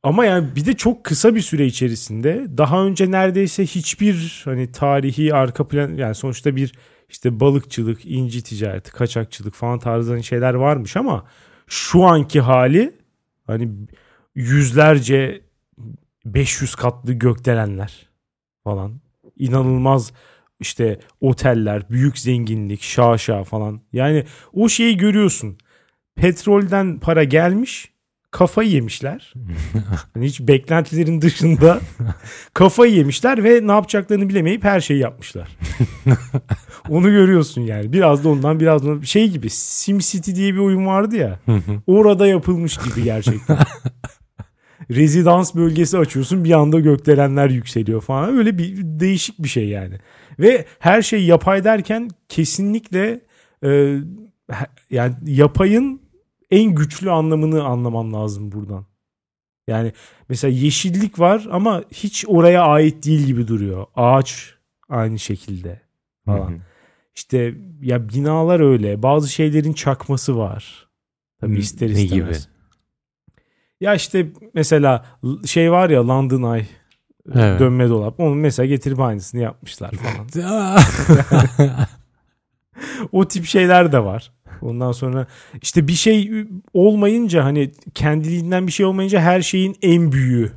[0.02, 5.34] Ama yani bir de çok kısa bir süre içerisinde daha önce neredeyse hiçbir hani tarihi
[5.34, 6.72] arka plan yani sonuçta bir
[7.08, 11.24] işte balıkçılık, inci ticareti, kaçakçılık falan tarzı şeyler varmış ama
[11.66, 12.92] şu anki hali
[13.46, 13.68] hani
[14.34, 15.40] yüzlerce
[16.24, 18.08] 500 katlı gökdelenler
[18.66, 19.00] falan
[19.36, 20.12] inanılmaz
[20.60, 23.80] işte oteller, büyük zenginlik, şaşa falan.
[23.92, 25.58] Yani o şeyi görüyorsun.
[26.16, 27.90] Petrolden para gelmiş,
[28.30, 29.34] kafayı yemişler.
[30.14, 31.80] Hani hiç beklentilerin dışında
[32.54, 35.48] kafayı yemişler ve ne yapacaklarını bilemeyip her şeyi yapmışlar.
[36.88, 37.92] Onu görüyorsun yani.
[37.92, 39.02] Biraz da ondan biraz da ondan.
[39.02, 41.38] şey gibi SimCity diye bir oyun vardı ya.
[41.86, 43.58] Orada yapılmış gibi gerçekten.
[44.90, 48.36] Rezidans bölgesi açıyorsun bir anda gökdelenler yükseliyor falan.
[48.38, 49.94] Öyle bir değişik bir şey yani.
[50.38, 53.20] Ve her şey yapay derken kesinlikle
[53.64, 53.98] e,
[54.90, 56.00] yani yapayın
[56.50, 58.86] en güçlü anlamını anlaman lazım buradan.
[59.68, 59.92] Yani
[60.28, 63.86] mesela yeşillik var ama hiç oraya ait değil gibi duruyor.
[63.96, 64.54] Ağaç
[64.88, 65.80] aynı şekilde
[66.24, 66.58] falan.
[67.14, 69.02] İşte ya binalar öyle.
[69.02, 70.88] Bazı şeylerin çakması var.
[71.40, 72.46] Tabii ister Ne istemez.
[72.46, 72.55] gibi?
[73.80, 75.06] Ya işte mesela
[75.46, 76.66] şey var ya London Eye
[77.34, 77.60] Evet.
[77.60, 78.20] dönme dolap.
[78.20, 80.26] Onu mesela getirip aynısını yapmışlar falan.
[83.12, 84.32] o tip şeyler de var.
[84.62, 85.26] Ondan sonra
[85.62, 90.52] işte bir şey olmayınca hani kendiliğinden bir şey olmayınca her şeyin en büyüğü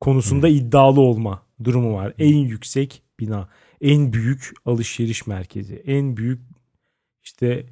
[0.00, 2.12] konusunda iddialı olma durumu var.
[2.18, 3.48] En yüksek bina,
[3.80, 6.40] en büyük alışveriş merkezi, en büyük
[7.22, 7.66] işte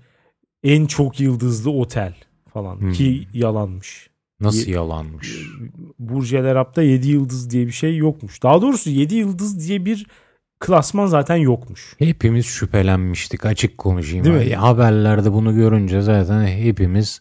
[0.64, 2.14] en çok yıldızlı otel
[2.52, 2.92] falan Hmm.
[2.92, 4.09] ki yalanmış.
[4.40, 5.46] Nasıl yalanmış?
[5.98, 8.42] Burj El Arab'da 7 yıldız diye bir şey yokmuş.
[8.42, 10.06] Daha doğrusu 7 yıldız diye bir
[10.60, 11.94] klasman zaten yokmuş.
[11.98, 14.24] Hepimiz şüphelenmiştik açık konuşayım.
[14.24, 14.54] Değil mi?
[14.54, 17.20] Haberlerde bunu görünce zaten hepimiz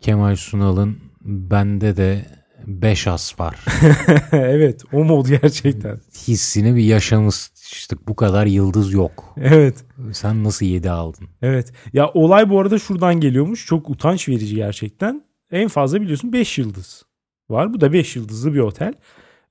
[0.00, 2.26] Kemal Sunal'ın bende de
[2.66, 3.64] 5 as var
[4.32, 6.00] evet o mod gerçekten.
[6.28, 8.08] hissini bir yaşamıştık.
[8.08, 9.34] Bu kadar yıldız yok.
[9.40, 9.84] Evet.
[10.12, 11.28] Sen nasıl 7 aldın?
[11.42, 11.72] Evet.
[11.92, 13.66] Ya olay bu arada şuradan geliyormuş.
[13.66, 15.22] Çok utanç verici gerçekten.
[15.50, 17.04] En fazla biliyorsun 5 yıldız
[17.50, 17.74] var.
[17.74, 18.94] Bu da 5 yıldızlı bir otel.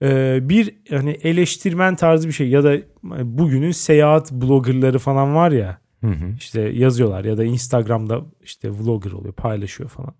[0.01, 2.77] Ee, bir hani eleştirmen tarzı bir şey ya da
[3.23, 6.33] bugünün seyahat bloggerları falan var ya Hı hı.
[6.37, 10.13] işte yazıyorlar ya da Instagram'da işte vlogger oluyor paylaşıyor falan.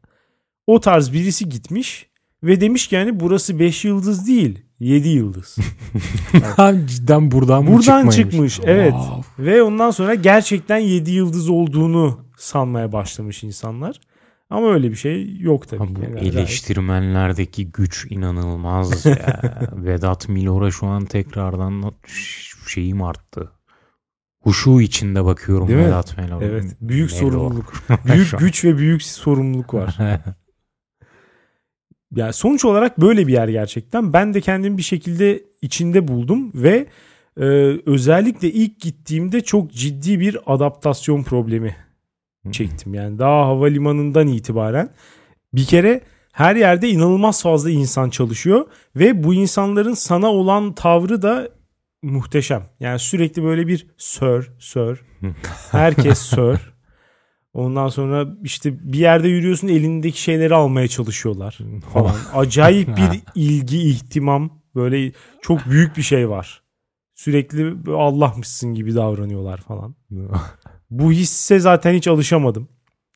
[0.67, 2.09] O tarz birisi gitmiş
[2.43, 5.57] ve demiş ki yani burası 5 yıldız değil 7 yıldız.
[6.85, 8.93] Cidden buradan mı Buradan çıkmış evet.
[8.93, 9.45] Wow.
[9.45, 13.99] Ve ondan sonra gerçekten 7 yıldız olduğunu sanmaya başlamış insanlar.
[14.49, 15.79] Ama öyle bir şey yok tabii.
[16.03, 19.41] Yani gayet- eleştirmenlerdeki güç inanılmaz ya.
[19.73, 21.93] Vedat Milor'a şu an tekrardan
[22.67, 23.51] şeyim arttı.
[24.41, 25.79] Huşu içinde bakıyorum Değil?
[25.79, 26.45] Vedat Milor'a.
[26.45, 26.77] Evet.
[26.81, 27.19] Büyük Melo.
[27.19, 27.73] sorumluluk.
[28.05, 29.97] büyük güç ve büyük sorumluluk var.
[32.15, 34.13] Yani sonuç olarak böyle bir yer gerçekten.
[34.13, 36.87] Ben de kendimi bir şekilde içinde buldum ve
[37.37, 37.45] e,
[37.85, 41.75] özellikle ilk gittiğimde çok ciddi bir adaptasyon problemi
[42.51, 42.93] çektim.
[42.93, 44.89] Yani daha havalimanından itibaren
[45.53, 51.49] bir kere her yerde inanılmaz fazla insan çalışıyor ve bu insanların sana olan tavrı da
[52.01, 52.63] muhteşem.
[52.79, 55.01] Yani sürekli böyle bir sir, sir.
[55.71, 56.73] Herkes sir.
[57.53, 61.59] Ondan sonra işte bir yerde yürüyorsun elindeki şeyleri almaya çalışıyorlar
[61.93, 62.15] falan.
[62.33, 66.63] Acayip bir ilgi, ihtimam böyle çok büyük bir şey var.
[67.15, 69.95] Sürekli Allah'mışsın gibi davranıyorlar falan.
[70.91, 72.69] Bu hisse zaten hiç alışamadım.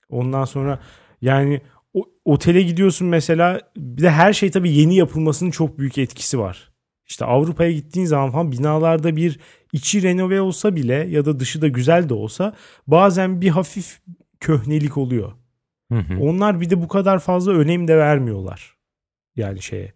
[0.10, 0.80] Ondan sonra
[1.22, 1.62] yani
[1.94, 6.74] o, otele gidiyorsun mesela bir de her şey tabii yeni yapılmasının çok büyük etkisi var.
[7.06, 9.40] İşte Avrupa'ya gittiğin zaman falan binalarda bir
[9.74, 12.54] içi renove olsa bile ya da dışı da güzel de olsa
[12.88, 14.02] bazen bir hafif
[14.40, 15.32] köhnelik oluyor.
[15.92, 16.20] Hı hı.
[16.20, 18.76] Onlar bir de bu kadar fazla önem de vermiyorlar.
[19.36, 19.94] Yani şeye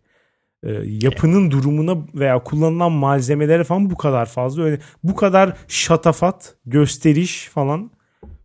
[0.63, 7.50] e, yapının durumuna veya kullanılan malzemelere falan bu kadar fazla öne bu kadar şatafat, gösteriş
[7.54, 7.91] falan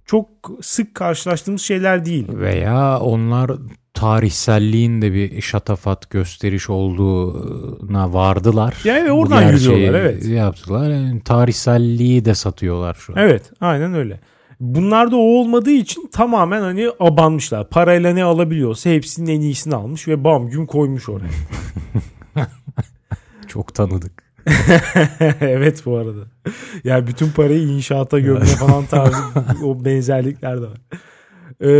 [0.06, 0.28] çok
[0.62, 2.26] sık karşılaştığımız şeyler değil.
[2.28, 3.50] Veya onlar
[3.94, 8.74] tarihselliğin de bir şatafat gösteriş olduğuna vardılar.
[8.84, 10.26] Ya evet, oradan yürüyorlar, evet.
[10.26, 10.90] Yaptılar.
[10.90, 13.18] Yani tarihselliği de satıyorlar şu an.
[13.18, 14.20] Evet, aynen öyle.
[14.62, 17.68] Bunlarda o olmadığı için tamamen hani abanmışlar.
[17.68, 21.30] Parayla ne alabiliyorsa hepsinin en iyisini almış ve bam gün koymuş oraya.
[23.48, 24.22] Çok tanıdık.
[25.40, 26.20] evet bu arada.
[26.84, 29.22] Yani bütün parayı inşaata gömme falan tarzı
[29.64, 30.78] o benzerlikler de var.
[31.60, 31.70] Ee,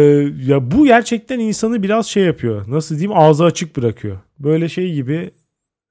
[0.47, 2.65] ya bu gerçekten insanı biraz şey yapıyor.
[2.69, 4.19] Nasıl diyeyim ağzı açık bırakıyor.
[4.39, 5.31] Böyle şey gibi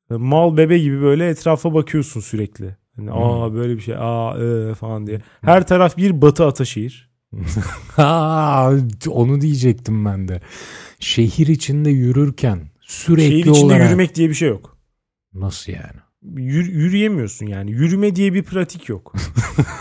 [0.10, 2.81] mal bebe gibi böyle etrafa bakıyorsun sürekli.
[2.96, 5.22] Hani, aa böyle bir şey aa ee, falan diye.
[5.42, 7.12] Her taraf bir batı Ataşehir.
[7.96, 8.72] Ha,
[9.08, 10.42] onu diyecektim ben de.
[11.00, 14.78] Şehir içinde yürürken sürekli Şehir içinde olarak yürümek diye bir şey yok.
[15.34, 16.00] nasıl yani?
[16.24, 17.72] Yür- yürüyemiyorsun yani.
[17.72, 19.14] Yürüme diye bir pratik yok.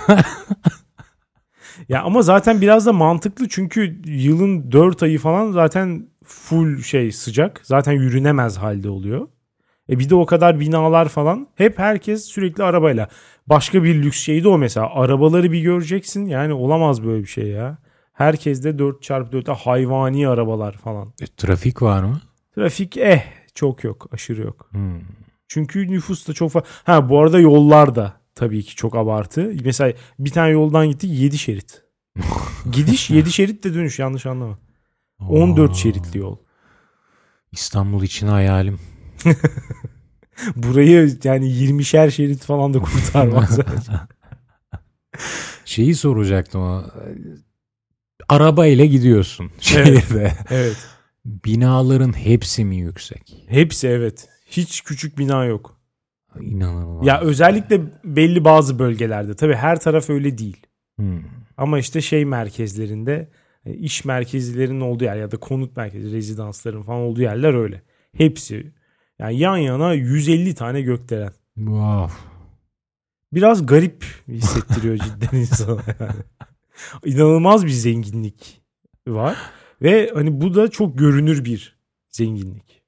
[1.88, 7.60] ya ama zaten biraz da mantıklı çünkü yılın 4 ayı falan zaten full şey sıcak.
[7.64, 9.28] Zaten yürünemez halde oluyor.
[9.90, 11.48] E bir de o kadar binalar falan.
[11.54, 13.08] Hep herkes sürekli arabayla.
[13.46, 14.94] Başka bir lüks şey de o mesela.
[14.94, 16.26] Arabaları bir göreceksin.
[16.26, 17.78] Yani olamaz böyle bir şey ya.
[18.12, 21.12] Herkes de 4x4'te hayvani arabalar falan.
[21.20, 22.20] E, trafik var mı?
[22.54, 23.22] Trafik eh
[23.54, 24.08] çok yok.
[24.12, 24.68] Aşırı yok.
[24.70, 25.00] Hmm.
[25.48, 26.68] Çünkü nüfus da çok fazla.
[26.84, 29.52] Ha bu arada yollar da tabii ki çok abartı.
[29.64, 31.82] Mesela bir tane yoldan gittik 7 şerit.
[32.72, 34.58] Gidiş 7 şerit de dönüş yanlış anlama.
[35.28, 36.36] 14 Aa, şeritli yol.
[37.52, 38.78] İstanbul için hayalim.
[40.56, 43.58] Burayı yani 20'şer şerit falan da kurtarmaz.
[45.64, 46.90] Şeyi soracaktım ama
[48.28, 50.32] arabayla gidiyorsun şehirde.
[50.50, 50.76] evet.
[51.24, 53.44] Binaların hepsi mi yüksek?
[53.48, 54.28] Hepsi evet.
[54.46, 55.80] Hiç küçük bina yok.
[56.40, 57.06] İnanılmaz.
[57.06, 59.36] Ya özellikle belli bazı bölgelerde.
[59.36, 60.66] Tabii her taraf öyle değil.
[60.96, 61.22] Hmm.
[61.56, 63.28] Ama işte şey merkezlerinde
[63.66, 67.82] e, iş merkezlerinin olduğu yer ya da konut merkezi, rezidansların falan olduğu yerler öyle.
[68.16, 68.72] Hepsi
[69.20, 71.32] yani yan yana 150 tane gökdelen.
[71.54, 72.12] Wow.
[73.32, 76.12] Biraz garip hissettiriyor cidden insana yani.
[77.04, 78.60] İnanılmaz bir zenginlik
[79.08, 79.36] var
[79.82, 81.76] ve hani bu da çok görünür bir
[82.08, 82.82] zenginlik.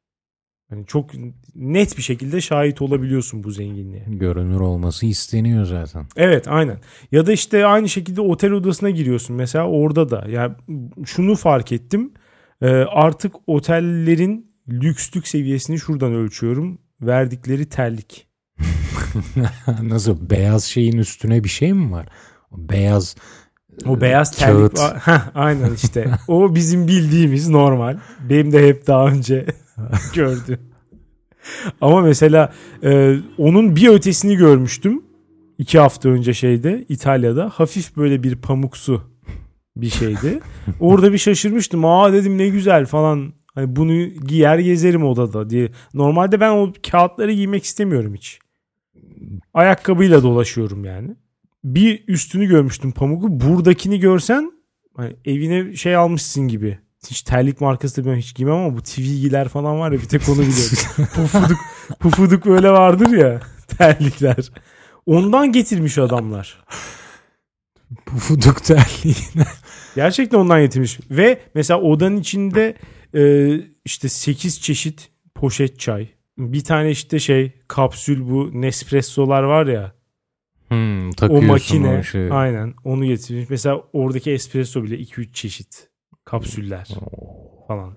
[0.71, 1.11] Hani çok
[1.55, 4.05] net bir şekilde şahit olabiliyorsun bu zenginliğe.
[4.09, 6.07] Görünür olması isteniyor zaten.
[6.17, 6.79] Evet aynen.
[7.13, 10.27] Ya da işte aynı şekilde otel odasına giriyorsun mesela orada da.
[10.29, 10.55] Yani
[11.05, 12.13] şunu fark ettim.
[12.63, 16.79] Ee, artık otellerin lükslük seviyesini şuradan ölçüyorum.
[17.01, 18.27] Verdikleri terlik.
[19.83, 22.09] Nasıl beyaz şeyin üstüne bir şey mi var?
[22.51, 23.17] O beyaz
[23.87, 24.79] O beyaz terlik.
[25.05, 26.11] Heh, aynen işte.
[26.29, 27.99] O bizim bildiğimiz normal.
[28.31, 29.47] Benim de hep daha önce
[30.15, 30.59] gördüm.
[31.81, 32.53] Ama mesela
[32.85, 35.03] e, onun bir ötesini görmüştüm.
[35.59, 37.51] iki hafta önce şeyde İtalya'da.
[37.55, 39.03] Hafif böyle bir pamuksu
[39.77, 40.41] bir şeydi.
[40.81, 41.85] Orada bir şaşırmıştım.
[41.85, 43.33] Aa dedim ne güzel falan.
[43.55, 45.73] Hani bunu giyer gezerim odada diye.
[45.95, 48.39] Normalde ben o kağıtları giymek istemiyorum hiç.
[49.55, 51.17] Ayakkabıyla dolaşıyorum yani.
[51.65, 53.41] Bir üstünü görmüştüm pamuku.
[53.41, 54.53] Buradakini görsen
[54.97, 56.79] hani evine şey almışsın gibi.
[57.11, 60.29] Hiç terlik markası da ben hiç giymem ama bu TV'giler falan var ya bir tek
[60.29, 60.79] onu biliyorum.
[61.15, 61.59] pufuduk,
[62.01, 63.41] pufuduk böyle vardır ya
[63.79, 64.51] terlikler.
[65.07, 66.65] Ondan getirmiş adamlar.
[68.07, 69.47] pufuduk terliğine.
[69.95, 71.01] Gerçekten ondan getirmiş.
[71.11, 72.75] Ve mesela odanın içinde
[73.15, 73.53] e,
[73.85, 76.09] işte 8 çeşit poşet çay.
[76.39, 79.93] Bir tane işte şey kapsül bu Nespresso'lar var ya.
[80.69, 81.99] Hmm, O makine.
[81.99, 82.33] o şeyi.
[82.33, 83.51] Aynen onu getirmiş.
[83.51, 85.89] Mesela oradaki espresso bile 2-3 çeşit
[86.25, 86.89] kapsüller
[87.69, 87.97] falan.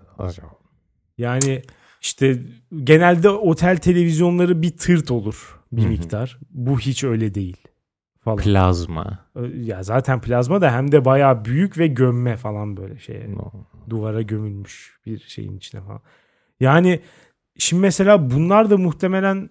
[1.17, 1.61] Yani
[2.01, 2.43] işte
[2.83, 6.37] genelde otel televizyonları bir tırt olur bir miktar.
[6.51, 7.57] Bu hiç öyle değil
[8.23, 8.37] falan.
[8.37, 9.19] Plazma.
[9.55, 13.27] ya zaten plazma da hem de bayağı büyük ve gömme falan böyle şeye.
[13.89, 16.01] Duvara gömülmüş bir şeyin içine falan.
[16.59, 16.99] Yani
[17.57, 19.49] şimdi mesela bunlar da muhtemelen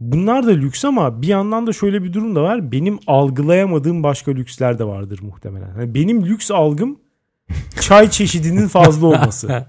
[0.00, 2.72] bunlar da lüks ama bir yandan da şöyle bir durum da var.
[2.72, 5.78] Benim algılayamadığım başka lüksler de vardır muhtemelen.
[5.78, 6.98] Yani benim lüks algım
[7.80, 9.66] çay çeşidinin fazla olması.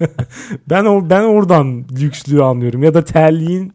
[0.70, 3.72] ben o ben oradan lükslüğü anlıyorum ya da terliğin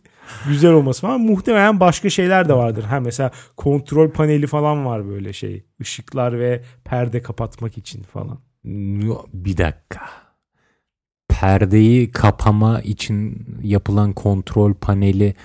[0.48, 1.22] güzel olması falan.
[1.22, 2.84] Muhtemelen başka şeyler de vardır.
[2.84, 5.66] Ha mesela kontrol paneli falan var böyle şey.
[5.80, 8.40] Işıklar ve perde kapatmak için falan.
[9.34, 10.02] Bir dakika.
[11.30, 15.36] Perdeyi kapama için yapılan kontrol paneli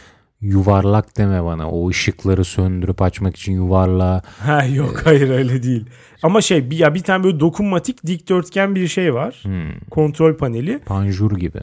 [0.40, 1.70] yuvarlak deme bana.
[1.70, 4.22] O ışıkları söndürüp açmak için yuvarlağı.
[4.38, 5.86] Ha yok hayır öyle değil.
[6.22, 9.38] Ama şey bir, ya bir tane böyle dokunmatik dikdörtgen bir şey var.
[9.42, 10.78] Hmm, Kontrol paneli.
[10.78, 11.60] panjur gibi.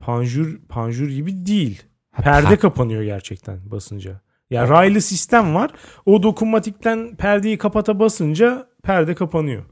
[0.00, 1.82] Panjur panjur gibi değil.
[2.12, 4.20] Ha, Perde per- kapanıyor gerçekten basınca.
[4.50, 5.70] Ya raylı sistem var.
[6.06, 9.64] O dokunmatikten perdeyi kapata basınca perde kapanıyor.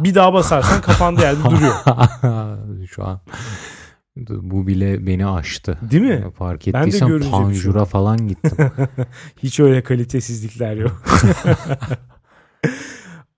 [0.00, 1.74] Bir daha basarsan kapandığı yerde duruyor.
[2.90, 3.20] Şu an
[4.16, 5.78] bu bile beni aştı.
[5.90, 6.24] Değil mi?
[6.38, 8.70] Fark bir şey panjura falan gittim.
[9.42, 11.02] Hiç öyle kalitesizlikler yok.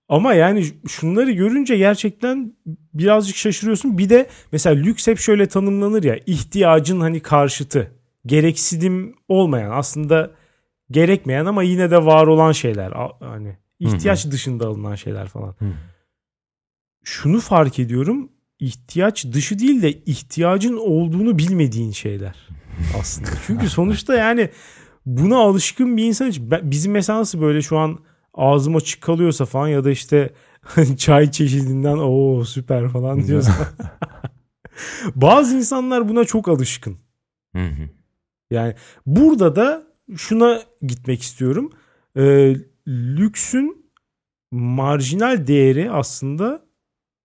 [0.09, 2.53] Ama yani şunları görünce gerçekten
[2.93, 3.97] birazcık şaşırıyorsun.
[3.97, 7.91] Bir de mesela lüks hep şöyle tanımlanır ya ihtiyacın hani karşıtı.
[8.25, 10.31] Gereksinim olmayan aslında
[10.91, 12.93] gerekmeyen ama yine de var olan şeyler.
[13.19, 15.55] Hani ihtiyaç dışında alınan şeyler falan.
[15.59, 15.65] Hı.
[17.05, 18.29] Şunu fark ediyorum.
[18.59, 22.35] ihtiyaç dışı değil de ihtiyacın olduğunu bilmediğin şeyler
[22.99, 23.29] aslında.
[23.47, 24.49] Çünkü sonuçta yani
[25.05, 27.99] buna alışkın bir insan için bizim mesela nasıl böyle şu an
[28.33, 30.33] ağzım açık kalıyorsa falan ya da işte
[30.97, 33.67] çay çeşidinden o süper falan diyorsa.
[35.15, 36.97] Bazı insanlar buna çok alışkın.
[38.51, 39.83] Yani burada da
[40.17, 41.71] şuna gitmek istiyorum.
[42.17, 42.55] Ee,
[42.87, 43.91] lüksün
[44.51, 46.64] marjinal değeri aslında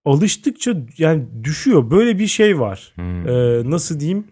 [0.04, 1.90] alıştıkça yani düşüyor.
[1.90, 2.92] Böyle bir şey var.
[2.96, 3.02] Hı.
[3.02, 4.24] Ee, nasıl diyeyim?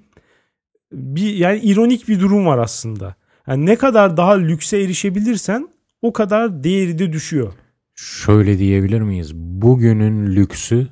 [0.92, 3.14] Bir yani ironik bir durum var aslında.
[3.46, 5.68] Yani ne kadar daha lükse erişebilirsen
[6.02, 7.52] o kadar değeri de düşüyor.
[7.94, 9.34] Şöyle diyebilir miyiz?
[9.34, 10.88] Bugünün lüksü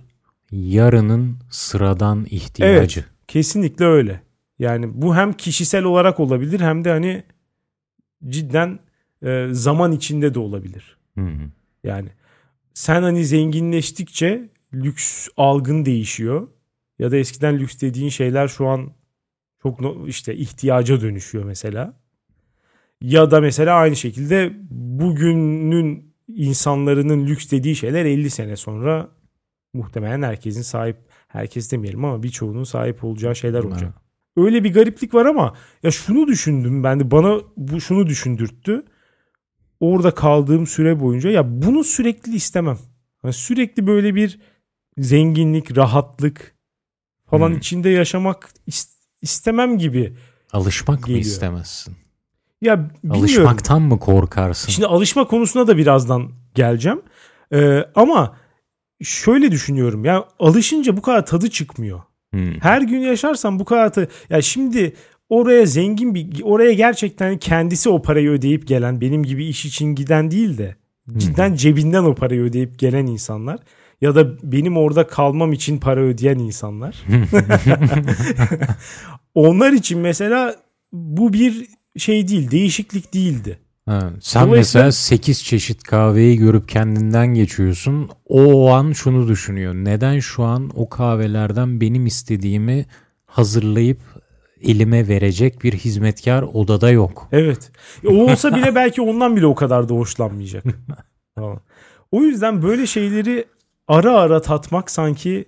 [0.50, 3.04] yarının sıradan ihtiyacı.
[3.28, 4.20] Kesinlikle öyle.
[4.58, 7.22] Yani bu hem kişisel olarak olabilir hem de hani
[8.28, 8.78] cidden
[9.22, 10.96] e, zaman içinde de olabilir.
[11.14, 11.50] Hı hı.
[11.84, 12.08] Yani
[12.74, 16.48] sen hani zenginleştikçe lüks algın değişiyor.
[16.98, 18.92] Ya da eskiden lüks dediğin şeyler şu an
[19.62, 22.00] çok no- işte ihtiyaca dönüşüyor mesela.
[23.00, 29.08] Ya da mesela aynı şekilde bugünün insanların lüks dediği şeyler 50 sene sonra
[29.74, 30.96] muhtemelen herkesin sahip
[31.28, 33.94] herkes demeyelim ama birçoğunun sahip olacağı şeyler olacak.
[34.36, 38.84] Öyle bir gariplik var ama ya şunu düşündüm ben de bana bu şunu düşündürttü.
[39.80, 42.78] Orada kaldığım süre boyunca ya bunu sürekli istemem.
[43.24, 44.40] Yani sürekli böyle bir
[44.98, 46.54] zenginlik, rahatlık
[47.30, 47.56] falan Hmm.
[47.58, 50.12] içinde yaşamak is- istemem gibi.
[50.52, 51.24] Alışmak mı Geliyor.
[51.24, 51.94] istemezsin?
[52.62, 53.20] Ya bilmiyorum.
[53.22, 54.70] Alışmaktan mı korkarsın?
[54.72, 57.02] Şimdi alışma konusuna da birazdan geleceğim.
[57.52, 58.36] Ee, ama
[59.02, 60.04] şöyle düşünüyorum.
[60.04, 62.00] Ya alışınca bu kadar tadı çıkmıyor.
[62.34, 62.40] Hı.
[62.60, 64.08] Her gün yaşarsan bu kadar tadı...
[64.30, 64.94] Ya şimdi
[65.28, 66.42] oraya zengin bir...
[66.42, 70.76] Oraya gerçekten kendisi o parayı ödeyip gelen benim gibi iş için giden değil de
[71.16, 73.58] cidden cebinden o parayı ödeyip gelen insanlar
[74.00, 77.04] ya da benim orada kalmam için para ödeyen insanlar.
[79.34, 80.56] Onlar için mesela
[80.92, 81.66] bu bir
[81.96, 83.58] şey değil, değişiklik değildi.
[83.86, 88.10] Ha, sen mesela 8 çeşit kahveyi görüp kendinden geçiyorsun.
[88.24, 89.74] O, an şunu düşünüyor.
[89.74, 92.86] Neden şu an o kahvelerden benim istediğimi
[93.26, 94.00] hazırlayıp
[94.62, 97.28] elime verecek bir hizmetkar odada yok.
[97.32, 97.70] Evet.
[98.06, 100.64] O olsa bile belki ondan bile o kadar da hoşlanmayacak.
[102.12, 103.44] o yüzden böyle şeyleri
[103.88, 105.44] ara ara tatmak sanki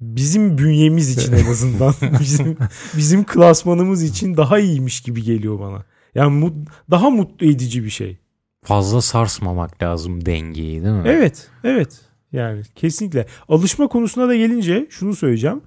[0.00, 2.56] bizim bünyemiz için en azından bizim
[2.96, 5.84] bizim klasmanımız için daha iyiymiş gibi geliyor bana.
[6.14, 8.18] Yani mut, daha mutlu edici bir şey.
[8.64, 11.02] Fazla sarsmamak lazım dengeyi değil mi?
[11.06, 12.00] Evet, evet.
[12.32, 13.26] Yani kesinlikle.
[13.48, 15.60] Alışma konusuna da gelince şunu söyleyeceğim.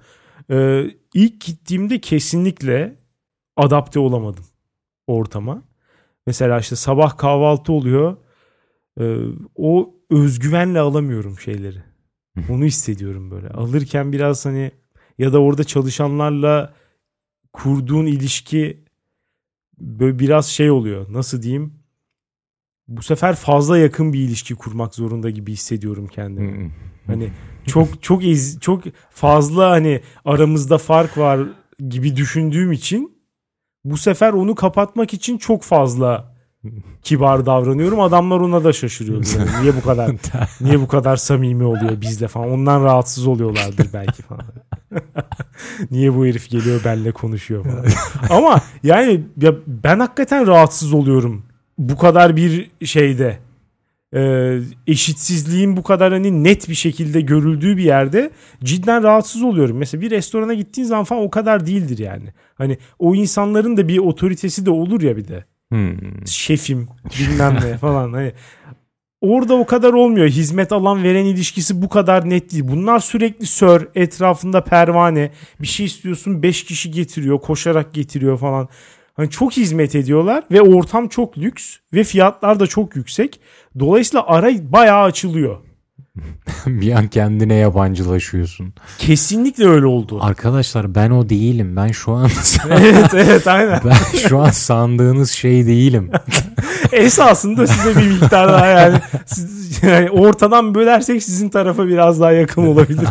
[0.50, 2.96] Ee, ilk gittiğimde kesinlikle
[3.56, 4.44] adapte olamadım
[5.06, 5.62] ortama.
[6.26, 8.16] Mesela işte sabah kahvaltı oluyor.
[9.00, 9.16] Ee,
[9.54, 11.82] o özgüvenle alamıyorum şeyleri.
[12.50, 13.48] Onu hissediyorum böyle.
[13.48, 14.70] Alırken biraz hani
[15.18, 16.74] ya da orada çalışanlarla
[17.52, 18.84] kurduğun ilişki
[19.78, 21.06] böyle biraz şey oluyor.
[21.12, 21.74] Nasıl diyeyim?
[22.88, 26.50] Bu sefer fazla yakın bir ilişki kurmak zorunda gibi hissediyorum kendimi.
[27.06, 27.32] hani
[27.66, 31.40] çok çok iz, çok fazla hani aramızda fark var
[31.88, 33.16] gibi düşündüğüm için
[33.84, 36.35] bu sefer onu kapatmak için çok fazla
[37.02, 38.00] kibar davranıyorum.
[38.00, 39.24] Adamlar ona da şaşırıyor.
[39.38, 39.50] Yani.
[39.62, 40.10] Niye bu kadar
[40.60, 42.50] niye bu kadar samimi oluyor bizle falan.
[42.50, 44.44] Ondan rahatsız oluyorlardır belki falan.
[45.90, 47.84] niye bu herif geliyor benle konuşuyor falan.
[48.38, 51.42] Ama yani ya ben hakikaten rahatsız oluyorum.
[51.78, 53.38] Bu kadar bir şeyde
[54.14, 54.52] e,
[54.86, 58.30] eşitsizliğin bu kadar hani net bir şekilde görüldüğü bir yerde
[58.64, 59.76] cidden rahatsız oluyorum.
[59.76, 62.28] Mesela bir restorana gittiğin zaman falan o kadar değildir yani.
[62.54, 65.44] Hani o insanların da bir otoritesi de olur ya bir de.
[65.72, 66.26] Hmm.
[66.26, 66.88] Şefim
[67.18, 68.12] bilmem ne falan.
[68.12, 68.32] Hani
[69.20, 70.28] orada o kadar olmuyor.
[70.28, 72.64] Hizmet alan veren ilişkisi bu kadar net değil.
[72.68, 75.30] Bunlar sürekli sör, etrafında pervane.
[75.60, 78.68] Bir şey istiyorsun 5 kişi getiriyor, koşarak getiriyor falan.
[79.14, 83.40] Hani çok hizmet ediyorlar ve ortam çok lüks ve fiyatlar da çok yüksek.
[83.78, 85.65] Dolayısıyla ara bayağı açılıyor.
[86.66, 88.74] bir an kendine yabancılaşıyorsun.
[88.98, 90.18] Kesinlikle öyle oldu.
[90.20, 91.76] Arkadaşlar ben o değilim.
[91.76, 92.30] Ben şu an
[92.70, 93.80] evet evet aynen.
[93.84, 96.10] Ben şu an sandığınız şey değilim.
[96.92, 102.66] Esasında size bir miktar daha yani, siz, yani ortadan bölersek sizin tarafa biraz daha yakın
[102.66, 103.08] olabilir.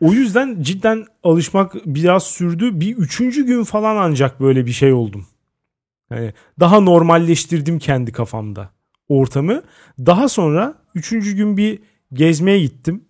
[0.00, 2.80] o yüzden cidden alışmak biraz sürdü.
[2.80, 5.26] Bir üçüncü gün falan ancak böyle bir şey oldum.
[6.10, 8.70] Yani daha normalleştirdim kendi kafamda
[9.08, 9.62] ortamı.
[9.98, 11.78] Daha sonra üçüncü gün bir
[12.12, 13.04] gezmeye gittim.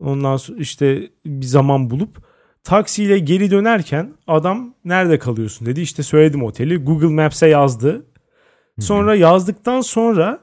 [0.00, 2.22] Ondan sonra işte bir zaman bulup
[2.64, 5.80] taksiyle geri dönerken adam nerede kalıyorsun dedi.
[5.80, 6.76] İşte söyledim oteli.
[6.76, 8.06] Google Maps'e yazdı.
[8.80, 10.40] Sonra yazdıktan sonra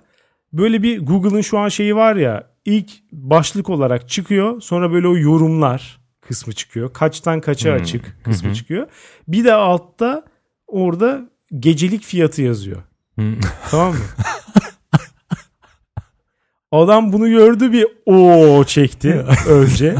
[0.54, 4.62] böyle bir Google'ın şu an şeyi var ya ilk başlık olarak çıkıyor.
[4.62, 6.94] Sonra böyle o yorumlar kısmı çıkıyor.
[6.94, 8.88] Kaçtan kaça açık kısmı çıkıyor.
[9.28, 10.26] Bir de altta
[10.68, 11.30] orada
[11.60, 12.84] gecelik fiyatı yazıyor.
[13.72, 14.00] tamam mı?
[16.72, 19.96] Adam bunu gördü bir o çekti önce.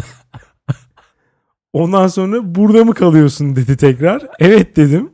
[1.74, 4.22] Ondan sonra burada mı kalıyorsun dedi tekrar.
[4.40, 5.12] Evet dedim.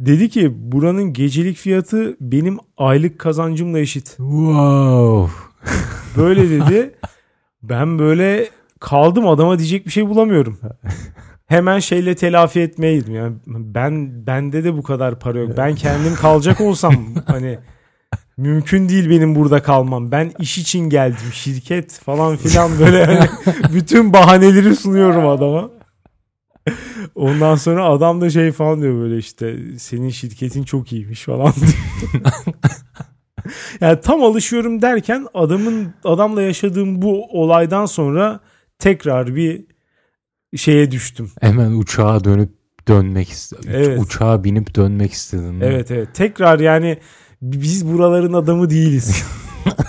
[0.00, 4.06] Dedi ki buranın gecelik fiyatı benim aylık kazancımla eşit.
[4.06, 5.32] Wow.
[6.16, 6.94] Böyle dedi.
[7.62, 8.48] Ben böyle
[8.80, 10.58] kaldım adama diyecek bir şey bulamıyorum.
[11.46, 13.14] Hemen şeyle telafi etmeye gittim.
[13.14, 15.50] Yani ben bende de bu kadar para yok.
[15.56, 16.94] Ben kendim kalacak olsam
[17.26, 17.58] hani
[18.42, 20.10] mümkün değil benim burada kalmam.
[20.12, 21.32] Ben iş için geldim.
[21.32, 23.28] Şirket falan filan böyle hani
[23.74, 25.70] bütün bahaneleri sunuyorum adama.
[27.14, 32.22] Ondan sonra adam da şey falan diyor böyle işte senin şirketin çok iyiymiş falan diyor.
[33.80, 38.40] yani tam alışıyorum derken adamın adamla yaşadığım bu olaydan sonra
[38.78, 39.64] tekrar bir
[40.56, 41.30] şeye düştüm.
[41.40, 42.50] Hemen uçağa dönüp
[42.88, 43.70] dönmek istedim.
[43.74, 44.00] Evet.
[44.00, 45.62] Uçağa binip dönmek istedim.
[45.62, 46.08] Evet evet.
[46.14, 46.98] Tekrar yani
[47.42, 49.24] biz buraların adamı değiliz.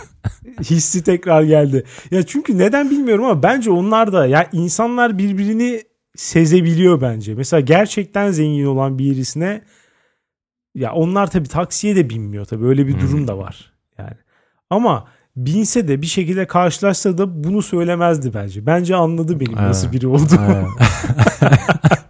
[0.62, 1.84] Hissi tekrar geldi.
[2.12, 5.84] Ya çünkü neden bilmiyorum ama bence onlar da ya insanlar birbirini
[6.16, 7.36] sezebiliyor bence.
[7.36, 9.62] Mesela gerçekten zengin olan birisine
[10.76, 13.74] ya onlar tabii taksiye de binmiyor tabii öyle bir durum da var.
[13.97, 14.18] Yani
[14.70, 18.66] ama binse de bir şekilde karşılaşsa da bunu söylemezdi bence.
[18.66, 20.41] Bence anladı benim nasıl biri olduğumu.
[20.41, 20.68] Aynen.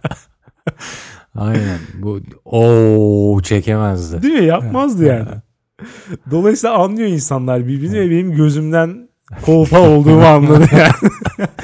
[1.34, 1.78] Aynen.
[1.94, 4.22] Bu o çekemezdi.
[4.22, 4.44] Değil mi?
[4.44, 5.28] Yapmazdı yani.
[6.30, 9.08] Dolayısıyla anlıyor insanlar birbirini ve benim gözümden
[9.42, 11.12] kolpa olduğumu anladı yani.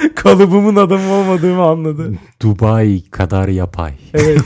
[0.15, 2.13] Kalıbımın adamı olmadığımı anladı.
[2.41, 3.93] Dubai kadar yapay.
[4.13, 4.41] Evet.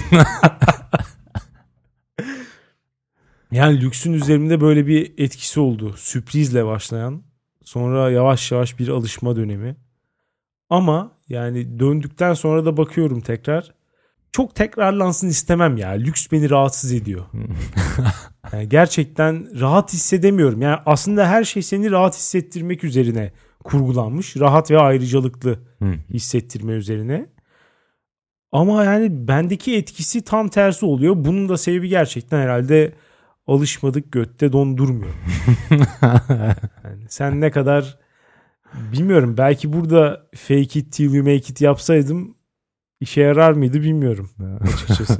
[3.51, 5.93] yani lüksün üzerimde böyle bir etkisi oldu.
[5.97, 7.21] Sürprizle başlayan.
[7.63, 9.75] Sonra yavaş yavaş bir alışma dönemi.
[10.69, 13.74] Ama yani döndükten sonra da bakıyorum tekrar.
[14.35, 15.89] Çok tekrarlansın istemem ya.
[15.89, 17.25] Lüks beni rahatsız ediyor.
[18.53, 20.61] Yani gerçekten rahat hissedemiyorum.
[20.61, 23.31] Yani aslında her şey seni rahat hissettirmek üzerine
[23.63, 24.37] kurgulanmış.
[24.37, 25.93] Rahat ve ayrıcalıklı Hı.
[26.13, 27.25] hissettirme üzerine.
[28.51, 31.15] Ama yani bendeki etkisi tam tersi oluyor.
[31.17, 32.93] Bunun da sebebi gerçekten herhalde
[33.47, 35.13] alışmadık götte dondurmuyor.
[36.83, 37.99] Yani sen ne kadar
[38.73, 42.35] bilmiyorum belki burada fake it till you make it yapsaydım
[42.99, 44.29] işe yarar mıydı bilmiyorum
[44.61, 45.19] açıkçası.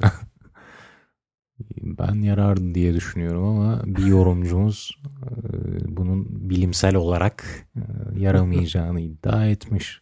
[1.82, 5.02] Ben yarardı diye düşünüyorum ama bir yorumcumuz
[5.88, 7.68] bunun bilimsel olarak
[8.16, 10.02] yaramayacağını iddia etmiş.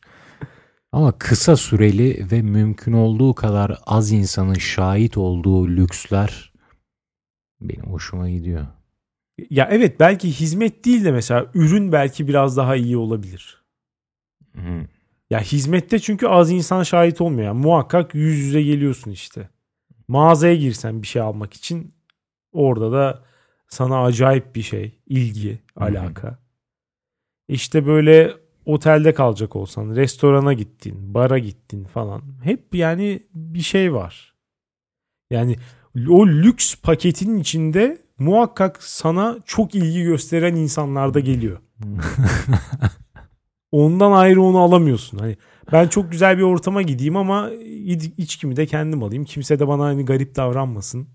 [0.91, 6.53] Ama kısa süreli ve mümkün olduğu kadar az insanın şahit olduğu lüksler
[7.61, 8.67] benim hoşuma gidiyor.
[9.49, 13.63] ya evet belki hizmet değil de mesela ürün belki biraz daha iyi olabilir.
[14.55, 14.87] Hı.
[15.33, 17.47] Ya hizmette çünkü az insan şahit olmuyor.
[17.47, 19.49] Yani muhakkak yüz yüze geliyorsun işte.
[20.07, 21.93] Mağazaya girsen bir şey almak için
[22.51, 23.23] orada da
[23.67, 26.39] sana acayip bir şey, ilgi, alaka.
[27.47, 28.33] İşte böyle
[28.65, 32.21] otelde kalacak olsan, restorana gittin, bara gittin falan.
[32.43, 34.33] Hep yani bir şey var.
[35.29, 35.55] Yani
[36.09, 41.57] o lüks paketin içinde muhakkak sana çok ilgi gösteren insanlar da geliyor.
[43.73, 45.17] Ondan ayrı onu alamıyorsun.
[45.17, 45.37] Hani
[45.71, 49.25] ben çok güzel bir ortama gideyim ama iç- içkimi de kendim alayım.
[49.25, 51.07] Kimse de bana hani garip davranmasın.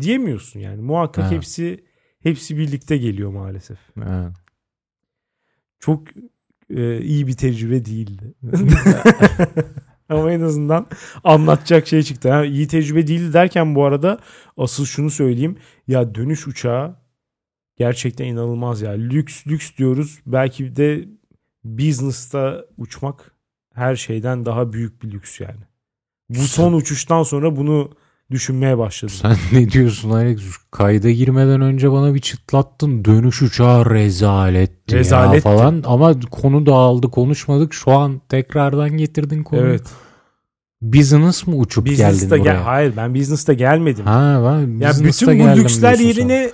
[0.00, 0.82] Diyemiyorsun yani.
[0.82, 1.30] Muhakkak Ha.
[1.30, 1.84] hepsi
[2.22, 3.78] hepsi birlikte geliyor maalesef.
[3.98, 4.32] Evet.
[5.80, 6.02] Çok
[6.70, 8.34] e, iyi bir tecrübe değildi.
[10.08, 10.86] Ama en azından
[11.24, 12.30] anlatacak şey çıktı.
[12.32, 14.18] Ha, iyi tecrübe değildi derken bu arada
[14.56, 15.56] asıl şunu söyleyeyim.
[15.88, 16.96] Ya dönüş uçağı
[17.76, 18.90] gerçekten inanılmaz ya.
[18.90, 20.18] Lüks lüks diyoruz.
[20.26, 21.04] Belki de
[21.64, 23.30] business'ta uçmak
[23.74, 25.60] her şeyden daha büyük bir lüks yani.
[26.28, 27.90] Bu son uçuştan sonra bunu
[28.30, 29.14] düşünmeye başladım.
[29.22, 30.40] Sen ne diyorsun Alex?
[30.70, 33.04] Kayda girmeden önce bana bir çıtlattın.
[33.04, 35.48] Dönüş uçağı rezaletti, Rezaletti.
[35.48, 35.82] ya falan.
[35.86, 37.74] Ama konu dağıldı konuşmadık.
[37.74, 39.66] Şu an tekrardan getirdin konuyu.
[39.66, 39.86] Evet.
[40.82, 42.66] Business mı uçup Business'ta geldin gel buraya?
[42.66, 44.04] hayır ben business'ta gelmedim.
[44.04, 46.50] Ha ben Ya business'ta bütün bu lüksler yerine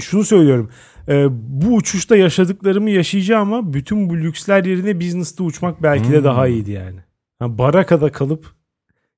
[0.00, 0.70] şunu söylüyorum.
[1.08, 6.24] Ee, bu uçuşta yaşadıklarımı yaşayacağım ama bütün bu lüksler yerine business'ta uçmak belki de Hmm.
[6.24, 7.00] daha iyiydi yani.
[7.38, 8.46] Ha, barakada kalıp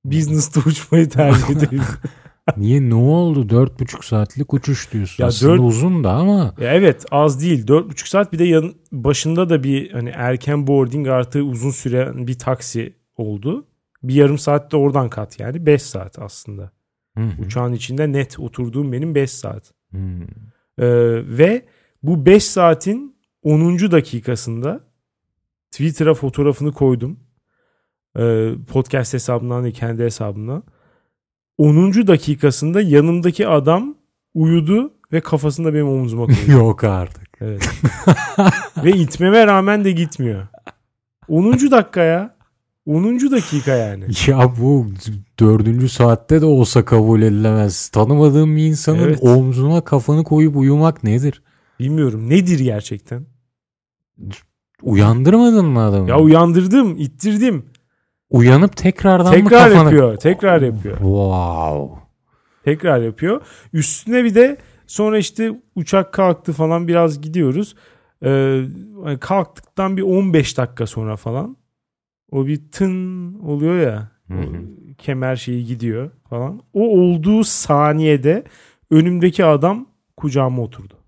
[0.04, 1.82] business'ta uçmayı tercih ederim.
[2.56, 3.48] Niye ne oldu?
[3.48, 5.22] Dört buçuk saatlik uçuş diyorsun.
[5.24, 7.66] Ya Aslında dört- uzun da ama Ya evet az değil.
[7.66, 12.38] 4,5 saat bir de yan, başında da bir hani erken boarding artı uzun süren bir
[12.38, 13.66] taksi oldu.
[14.02, 16.70] Bir yarım saat de oradan kat yani 5 saat aslında.
[17.18, 17.42] Hı hı.
[17.42, 19.72] Uçağın içinde net oturduğum benim 5 saat.
[19.94, 20.86] Ee,
[21.38, 21.62] ve
[22.02, 23.78] bu 5 saatin 10.
[23.90, 24.80] dakikasında
[25.70, 27.20] Twitter'a fotoğrafını koydum.
[28.18, 30.62] Ee, podcast hesabından değil kendi hesabımdan.
[31.58, 31.92] 10.
[32.06, 33.94] dakikasında yanımdaki adam
[34.34, 36.38] uyudu ve kafasında benim omzuma koydu.
[36.52, 37.28] Yok artık.
[37.40, 37.70] Evet.
[38.84, 40.46] ve itmeme rağmen de gitmiyor.
[41.28, 41.52] 10.
[41.70, 42.36] dakika ya.
[42.86, 43.30] 10.
[43.30, 44.04] dakika yani.
[44.26, 44.86] Ya bu
[45.40, 47.88] dördüncü saatte de olsa kabul edilemez.
[47.88, 49.18] Tanımadığım bir insanın Evet.
[49.22, 51.42] omzuna kafanı koyup uyumak nedir?
[51.80, 53.26] Bilmiyorum nedir gerçekten.
[54.82, 56.08] Uyandırmadın mı adamı?
[56.08, 57.64] Ya uyandırdım, ittirdim.
[58.30, 59.84] Uyanıp tekrardan mı Tekrar kafanı...
[59.84, 60.96] yapıyor, tekrar yapıyor.
[60.96, 62.00] Wow.
[62.64, 63.40] Tekrar yapıyor.
[63.72, 64.56] Üstüne bir de
[64.86, 67.74] sonra işte uçak kalktı falan biraz gidiyoruz.
[68.24, 68.62] Ee,
[69.04, 71.56] hani kalktıktan bir 15 dakika sonra falan
[72.30, 74.10] o bir tın oluyor ya.
[74.98, 76.60] Kemer şeyi gidiyor falan.
[76.72, 78.44] O olduğu saniyede
[78.90, 80.99] önümdeki adam kucağıma oturdu.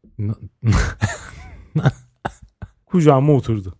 [2.86, 3.74] Kucağıma oturdu.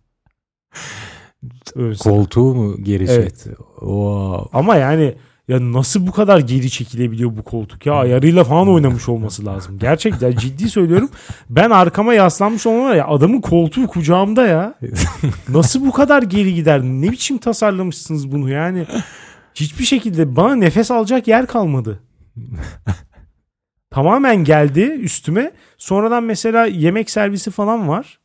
[1.75, 1.95] Öyle.
[1.97, 3.23] Koltuğu mu geri Evet.
[3.29, 3.55] çekti?
[3.79, 4.57] Wow.
[4.59, 5.15] Ama yani
[5.47, 9.79] ya nasıl bu kadar geri çekilebiliyor bu koltuk ya ayarıyla falan oynamış olması lazım.
[9.79, 11.09] Gerçekten ciddi söylüyorum.
[11.49, 14.73] Ben arkama yaslanmış olmam var ya adamın koltuğu kucağımda ya.
[15.49, 16.81] Nasıl bu kadar geri gider?
[16.81, 18.85] Ne biçim tasarlamışsınız bunu yani?
[19.55, 21.99] Hiçbir şekilde bana nefes alacak yer kalmadı.
[23.93, 25.51] Tamamen geldi üstüme.
[25.77, 28.19] Sonradan mesela yemek servisi falan var.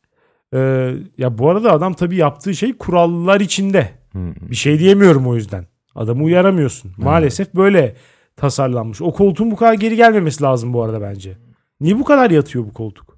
[0.53, 3.89] Ee, ya bu arada adam tabii yaptığı şey kurallar içinde.
[4.13, 4.19] Hı.
[4.41, 5.65] Bir şey diyemiyorum o yüzden.
[5.95, 6.91] Adamı uyaramıyorsun.
[6.97, 7.95] Maalesef böyle
[8.35, 9.01] tasarlanmış.
[9.01, 11.37] O koltuğun bu kadar geri gelmemesi lazım bu arada bence.
[11.81, 13.17] Niye bu kadar yatıyor bu koltuk?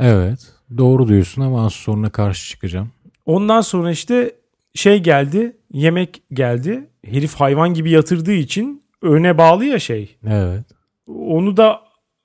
[0.00, 0.52] Evet.
[0.78, 2.90] Doğru diyorsun ama az sonra karşı çıkacağım.
[3.26, 4.34] Ondan sonra işte
[4.74, 5.56] şey geldi.
[5.72, 6.88] Yemek geldi.
[7.06, 10.16] Herif hayvan gibi yatırdığı için öne bağlı ya şey.
[10.26, 10.73] Evet.
[11.06, 11.80] Onu da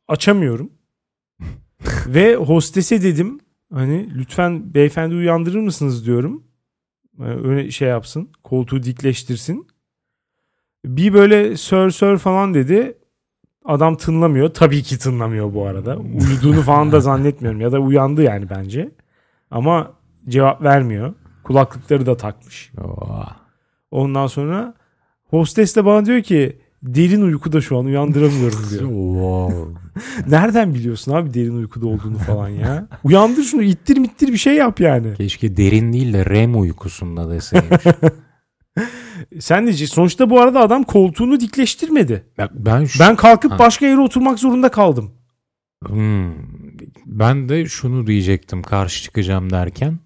[0.07, 0.71] açamıyorum.
[2.07, 3.39] Ve hostese dedim
[3.73, 6.43] Hani lütfen beyefendi uyandırır mısınız diyorum.
[7.19, 8.29] Ee, Öyle şey yapsın.
[8.43, 9.67] Koltuğu dikleştirsin.
[10.85, 12.97] Bir böyle sör sör falan dedi.
[13.65, 14.53] Adam tınlamıyor.
[14.53, 15.97] Tabii ki tınlamıyor bu arada.
[15.97, 17.61] Uyuduğunu falan da zannetmiyorum.
[17.61, 18.91] Ya da uyandı yani bence.
[19.51, 19.93] Ama
[20.29, 21.13] cevap vermiyor.
[21.43, 22.71] Kulaklıkları da takmış.
[23.91, 24.73] Ondan sonra
[25.29, 28.81] hostes de bana diyor ki derin uykuda şu an uyandıramıyorum diyor.
[28.89, 29.79] Wow.
[30.27, 32.87] Nereden biliyorsun abi derin uykuda olduğunu falan ya?
[33.03, 35.13] Uyandır şunu ittir mittir bir şey yap yani.
[35.13, 37.83] Keşke derin değil de REM uykusunda deseymiş.
[39.39, 42.23] Sen de sonuçta bu arada adam koltuğunu dikleştirmedi.
[42.37, 43.59] ben, ben, şu- Ben kalkıp Ha.
[43.59, 45.11] başka yere oturmak zorunda kaldım.
[45.87, 46.33] Hmm.
[47.05, 49.99] Ben de şunu diyecektim karşı çıkacağım derken.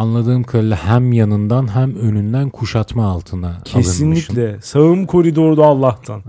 [0.00, 3.82] Anladığım kadarıyla hem yanından hem önünden kuşatma altına alınmışım.
[3.82, 4.60] Kesinlikle.
[4.62, 6.22] Sağım koridorda Allah'tan.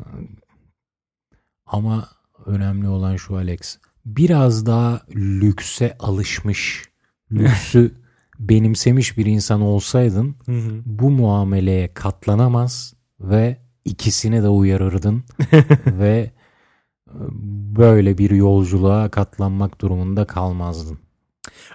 [1.66, 2.08] Ama
[2.46, 3.78] önemli olan şu Alex.
[4.06, 6.84] Biraz daha lükse alışmış,
[7.32, 7.92] lüksü
[8.40, 10.82] benimsemiş bir insan olsaydın Hı hı.
[10.86, 15.24] bu muameleye katlanamaz ve ikisini de uyarırdın
[15.86, 16.32] ve
[17.08, 17.20] e,
[17.76, 21.00] böyle bir yolculuğa katlanmak durumunda kalmazdın.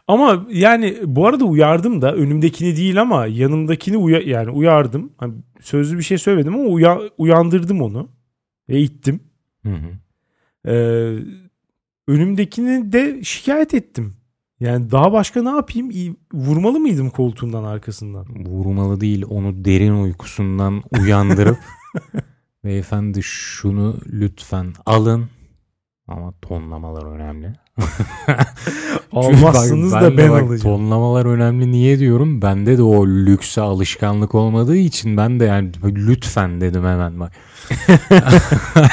[0.09, 5.13] Ama yani bu arada uyardım da önümdekini değil ama yanımdakini uya yani uyardım.
[5.19, 8.09] Hani sözlü bir şey söylemedim ama uya- uyandırdım onu
[8.69, 9.21] ve ittim.
[9.63, 9.89] Hı hı.
[10.71, 11.19] Ee,
[12.09, 14.17] önümdekini de şikayet ettim.
[14.61, 16.17] Yani daha başka ne yapayım?
[16.33, 18.27] Vurmalı mıydım koltuğundan arkasından?
[18.47, 21.59] Vurmalı değil onu derin uykusundan uyandırıp
[22.65, 25.27] beyefendi şunu lütfen alın
[26.09, 27.53] ama tonlamalar önemli.
[29.13, 30.61] Almazsınız Bak, da ben bak, alacağım.
[30.77, 32.43] Tonlamalar önemli niye diyorum?
[32.43, 37.33] Bende de o lükse alışkanlık olmadığı için ben de yani lütfen dedim hemen bak.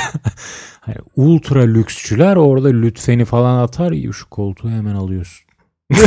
[0.86, 5.46] Hani ultra lüksçüler orada lütfeni falan atar şu koltuğu hemen alıyorsun.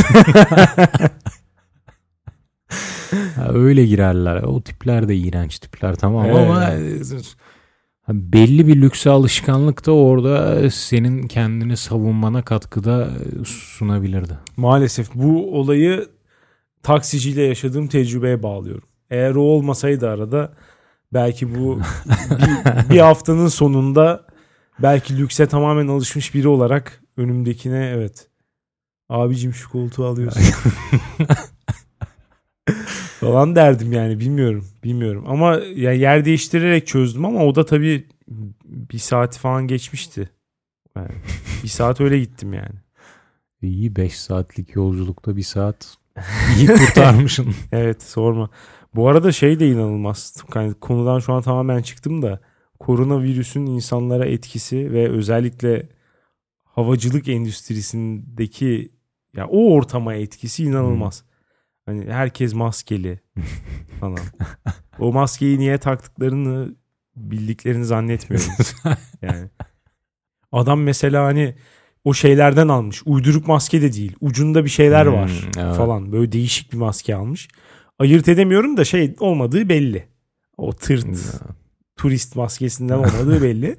[3.53, 4.43] Öyle girerler.
[4.43, 6.37] O tipler de iğrenç tipler tamam Evet.
[6.37, 6.71] ama Ha,
[8.13, 13.09] belli bir lükse alışkanlık da orada senin kendini savunmana katkıda
[13.45, 14.37] sunabilirdi.
[14.57, 16.07] Maalesef bu olayı
[16.83, 18.87] taksiciyle yaşadığım tecrübeye bağlıyorum.
[19.09, 20.53] Eğer o olmasaydı arada
[21.13, 21.79] belki bu
[22.29, 24.25] bir, bir haftanın sonunda
[24.79, 28.27] belki lükse tamamen alışmış biri olarak önümdekine evet
[29.09, 30.43] abicim şu koltuğu alıyorsun
[33.19, 38.05] falan derdim yani bilmiyorum bilmiyorum ama ya yer değiştirerek çözdüm ama o da tabii
[38.65, 40.29] bir saat falan geçmişti.
[40.95, 41.09] Yani
[41.63, 42.75] bir saat öyle gittim yani.
[43.61, 45.97] İyi 5 saatlik yolculukta bir saat
[46.57, 47.55] iyi kurtarmışsın.
[47.71, 48.49] Evet sorma.
[48.95, 50.43] Bu arada şey de inanılmaz.
[50.55, 52.39] Yani konudan şu an tamamen çıktım da
[52.79, 55.89] koronavirüsün insanlara etkisi ve özellikle
[56.63, 58.91] havacılık endüstrisindeki
[59.35, 61.23] ya o ortama etkisi inanılmaz.
[61.87, 63.19] Hani herkes maskeli
[63.99, 64.19] falan.
[64.99, 66.75] o maskeyi niye taktıklarını
[67.15, 68.51] bildiklerini zannetmiyorum.
[69.21, 69.49] yani
[70.51, 71.55] adam mesela hani
[72.03, 73.01] o şeylerden almış.
[73.05, 74.15] Uyduruk maske de değil.
[74.21, 75.75] Ucunda bir şeyler Hmm, var evet.
[75.75, 76.11] falan.
[76.11, 77.47] Böyle değişik bir maske almış.
[77.99, 80.07] Ayırt edemiyorum da şey olmadığı belli.
[80.57, 81.41] O tırt
[81.95, 83.77] turist maskesinden olmadığı belli.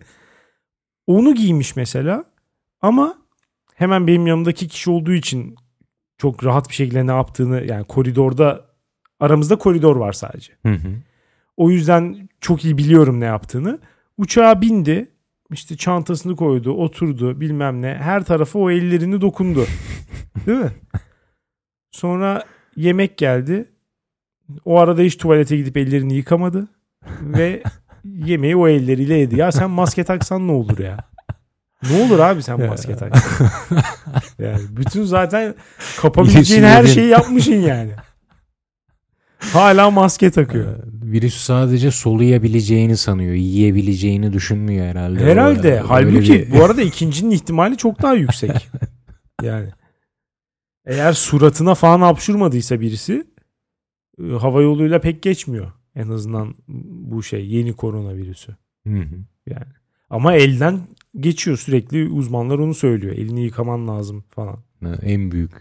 [1.07, 2.25] Onu giymiş mesela
[2.81, 3.15] ama
[3.75, 5.55] hemen benim yanımdaki kişi olduğu için
[6.19, 8.65] çok rahat bir şekilde ne yaptığını yani koridorda
[9.21, 10.53] aramızda koridor var sadece.
[10.63, 10.89] Hı hı.
[11.57, 13.79] O yüzden çok iyi biliyorum ne yaptığını.
[14.19, 15.09] Uçağa bindi.
[15.53, 17.95] işte çantasını koydu, oturdu bilmem ne.
[17.95, 19.67] Her tarafa o ellerini dokundu.
[20.47, 20.73] Değil mi?
[21.91, 22.45] Sonra
[22.77, 23.69] yemek geldi.
[24.65, 26.69] O arada hiç tuvalete gidip ellerini yıkamadı.
[27.21, 27.63] Ve
[28.05, 29.37] yemeği o elleriyle yedi.
[29.37, 31.08] Ya sen maske taksan ne olur ya?
[31.91, 33.49] Ne olur abi sen maske taksan?
[34.39, 35.55] Yani bütün zaten
[36.01, 37.91] kapabileceğin her şeyi yapmışsın yani.
[39.39, 40.77] Hala maske takıyor.
[41.03, 43.35] Virüs sadece soluyabileceğini sanıyor.
[43.35, 45.25] Yiyebileceğini düşünmüyor herhalde.
[45.25, 45.59] Herhalde.
[45.73, 48.69] Öyle Halbuki bir- bu arada ikincinin ihtimali çok daha yüksek.
[49.43, 49.69] yani.
[50.87, 53.25] Eğer suratına falan hapşurmadıysa birisi
[54.23, 55.73] e, hava yoluyla pek geçmiyor.
[55.95, 56.55] En azından
[57.11, 58.57] bu şey yeni koronavirüsü.
[58.87, 59.15] Hı hı.
[59.47, 59.73] Yani.
[60.11, 60.81] Ama elden
[61.21, 63.13] geçiyor sürekli uzmanlar onu söylüyor.
[63.13, 64.59] Elini yıkaman lazım falan.
[65.03, 65.53] En büyük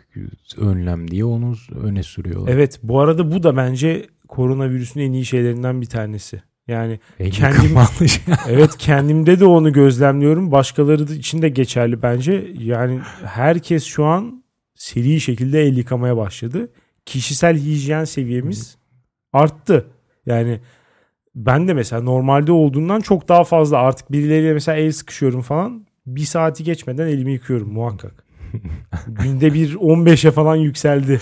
[0.58, 2.52] önlem diye onu öne sürüyorlar.
[2.54, 6.42] Evet bu arada bu da bence koronavirüsün en iyi şeylerinden bir tanesi.
[6.68, 7.78] Yani En kendim-
[8.50, 10.52] evet kendimde de onu gözlemliyorum.
[10.52, 12.48] Başkaları için de geçerli bence.
[12.60, 14.44] Yani herkes şu an
[14.76, 16.70] seri şekilde el yıkamaya başladı.
[17.06, 18.78] Kişisel hijyen seviyemiz
[19.34, 19.86] arttı.
[20.26, 20.60] Yani
[21.38, 25.88] ben de mesela normalde olduğundan çok daha fazla artık birileriyle mesela el sıkışıyorum falan.
[26.06, 28.24] Bir saati geçmeden elimi yıkıyorum muhakkak.
[29.08, 31.20] Günde bir 15'e falan yükseldi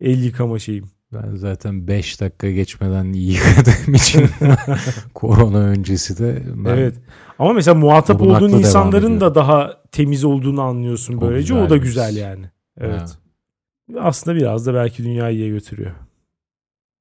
[0.00, 0.84] el yıkama şeyim.
[1.12, 4.26] Ben zaten 5 dakika geçmeden yıkadığım için
[5.14, 6.94] korona öncesi de ben Evet.
[7.38, 11.54] Ama mesela muhatap olduğun insanların da daha temiz olduğunu anlıyorsun O böylece.
[11.54, 12.10] O da güzelmiş.
[12.14, 12.50] güzel yani.
[12.80, 13.00] Evet.
[13.00, 14.00] Ha.
[14.00, 15.90] Aslında biraz da belki dünyayı iyiye götürüyor.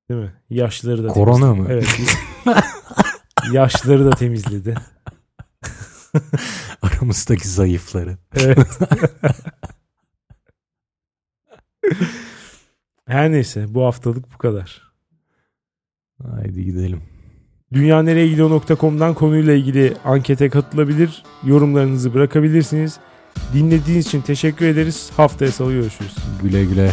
[0.09, 0.31] Değil mi?
[0.49, 1.61] Yaşlıları da Korona temizledi.
[1.61, 1.67] mı?
[1.69, 1.87] Evet.
[3.51, 4.75] Yaşlıları da temizledi.
[6.81, 8.17] aramızdaki zayıfları.
[8.35, 8.79] Evet.
[13.07, 14.91] Her neyse bu haftalık bu kadar.
[16.31, 17.01] Haydi gidelim.
[17.73, 22.99] Dünyanereyegidiyor.com'dan konuyla ilgili ankete katılabilir, yorumlarınızı bırakabilirsiniz.
[23.53, 25.09] Dinlediğiniz için teşekkür ederiz.
[25.17, 26.15] Haftaya salı görüşürüz.
[26.41, 26.91] Güle güle.